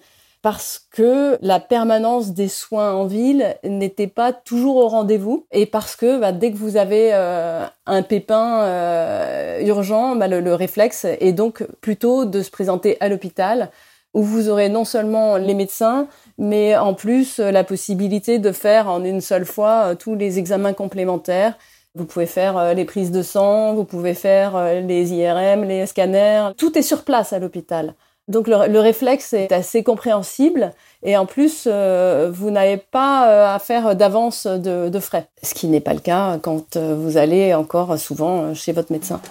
parce 0.50 0.88
que 0.92 1.38
la 1.42 1.60
permanence 1.60 2.32
des 2.32 2.48
soins 2.48 2.94
en 2.94 3.06
ville 3.06 3.58
n'était 3.66 4.08
pas 4.08 4.32
toujours 4.32 4.78
au 4.78 4.88
rendez-vous 4.88 5.46
et 5.52 5.66
parce 5.66 5.98
que 5.98 6.22
bah, 6.22 6.32
dès 6.32 6.54
que 6.54 6.56
vous 6.56 6.78
avez 6.78 7.10
euh, 7.12 7.66
un 7.86 8.02
pépin 8.02 8.62
euh, 8.62 9.60
urgent, 9.66 10.16
bah, 10.16 10.30
le, 10.30 10.54
réflexe 10.54 11.04
est 11.04 11.34
donc 11.34 11.68
plutôt 11.82 12.24
de 12.24 12.42
se 12.42 12.50
présenter 12.50 12.96
à 13.02 13.10
l'hôpital 13.10 13.72
où 14.14 14.24
vous 14.24 14.48
aurez 14.48 14.70
non 14.70 14.86
seulement 14.86 15.36
les 15.36 15.54
médecins, 15.54 16.08
mais 16.38 16.78
en 16.78 16.94
plus 16.94 17.40
la 17.40 17.66
possibilité 17.66 18.40
de 18.40 18.54
faire 18.54 18.88
en 18.88 19.04
une 19.04 19.20
seule 19.20 19.46
fois 19.46 19.88
euh, 19.88 19.96
tous 19.96 20.16
les 20.16 20.40
examens 20.40 20.72
complémentaires. 20.72 21.58
Vous 21.94 22.06
pouvez 22.06 22.26
faire 22.26 22.74
les 22.74 22.86
prises 22.86 23.12
de 23.12 23.22
sang, 23.22 23.74
vous 23.74 23.84
pouvez 23.84 24.14
faire 24.14 24.82
les 24.82 25.12
IRM, 25.12 25.66
les 25.66 25.88
scanners. 25.88 26.52
Tout 26.56 26.78
est 26.78 26.84
sur 26.84 27.04
place 27.04 27.34
à 27.34 27.40
l'hôpital. 27.40 27.96
Donc 28.28 28.50
le, 28.50 28.80
réflexe 28.80 29.32
est 29.32 29.54
assez 29.54 29.84
compréhensible 29.84 30.74
et 31.02 31.16
en 31.16 31.26
plus 31.26 31.63
euh, 31.66 32.30
vous 32.34 32.52
n'avez 32.52 32.76
pas 32.76 33.30
euh, 33.30 33.56
à 33.56 33.58
faire 33.58 33.96
d'avance 33.96 34.46
de, 34.48 35.00
frais, 35.00 35.30
ce 35.42 35.54
qui 35.54 35.68
n'est 35.68 35.80
pas 35.80 35.94
le 35.94 36.02
cas 36.02 36.38
quand 36.42 36.76
euh, 36.76 36.94
vous 36.94 37.16
allez 37.16 37.54
encore 37.54 37.98
souvent 37.98 38.54
chez 38.54 38.74
votre 38.74 38.92
médecin. 38.92 39.22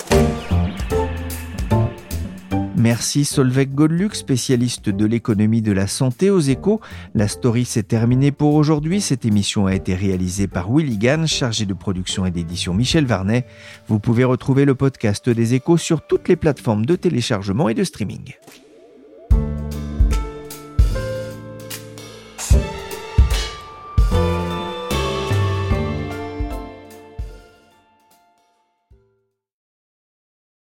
Merci 2.74 3.26
Solveig 3.26 3.66
Godluc, 3.74 4.14
spécialiste 4.14 4.88
de 4.88 5.04
l'économie 5.04 5.61
de 5.61 5.72
la 5.72 5.88
santé 5.88 6.30
aux 6.30 6.40
échos. 6.40 6.80
La 7.14 7.28
story 7.28 7.66
s'est 7.66 7.82
terminée 7.82 8.32
pour 8.32 8.54
aujourd'hui. 8.54 9.02
Cette 9.02 9.26
émission 9.26 9.66
a 9.66 9.74
été 9.74 9.94
réalisée 9.94 10.46
par 10.46 10.72
Willy 10.72 10.96
Gann, 10.96 11.26
chargé 11.26 11.66
de 11.66 11.74
production 11.74 12.24
et 12.24 12.30
d'édition 12.30 12.72
Michel 12.72 13.04
Varnet. 13.04 13.44
Vous 13.88 13.98
pouvez 13.98 14.24
retrouver 14.24 14.64
le 14.64 14.74
podcast 14.74 15.28
des 15.28 15.54
échos 15.54 15.76
sur 15.76 16.06
toutes 16.06 16.28
les 16.28 16.37
plateformes 16.37 16.87
de 16.87 16.96
téléchargement 16.96 17.68
et 17.68 17.74
de 17.74 17.85
streaming. 17.85 18.35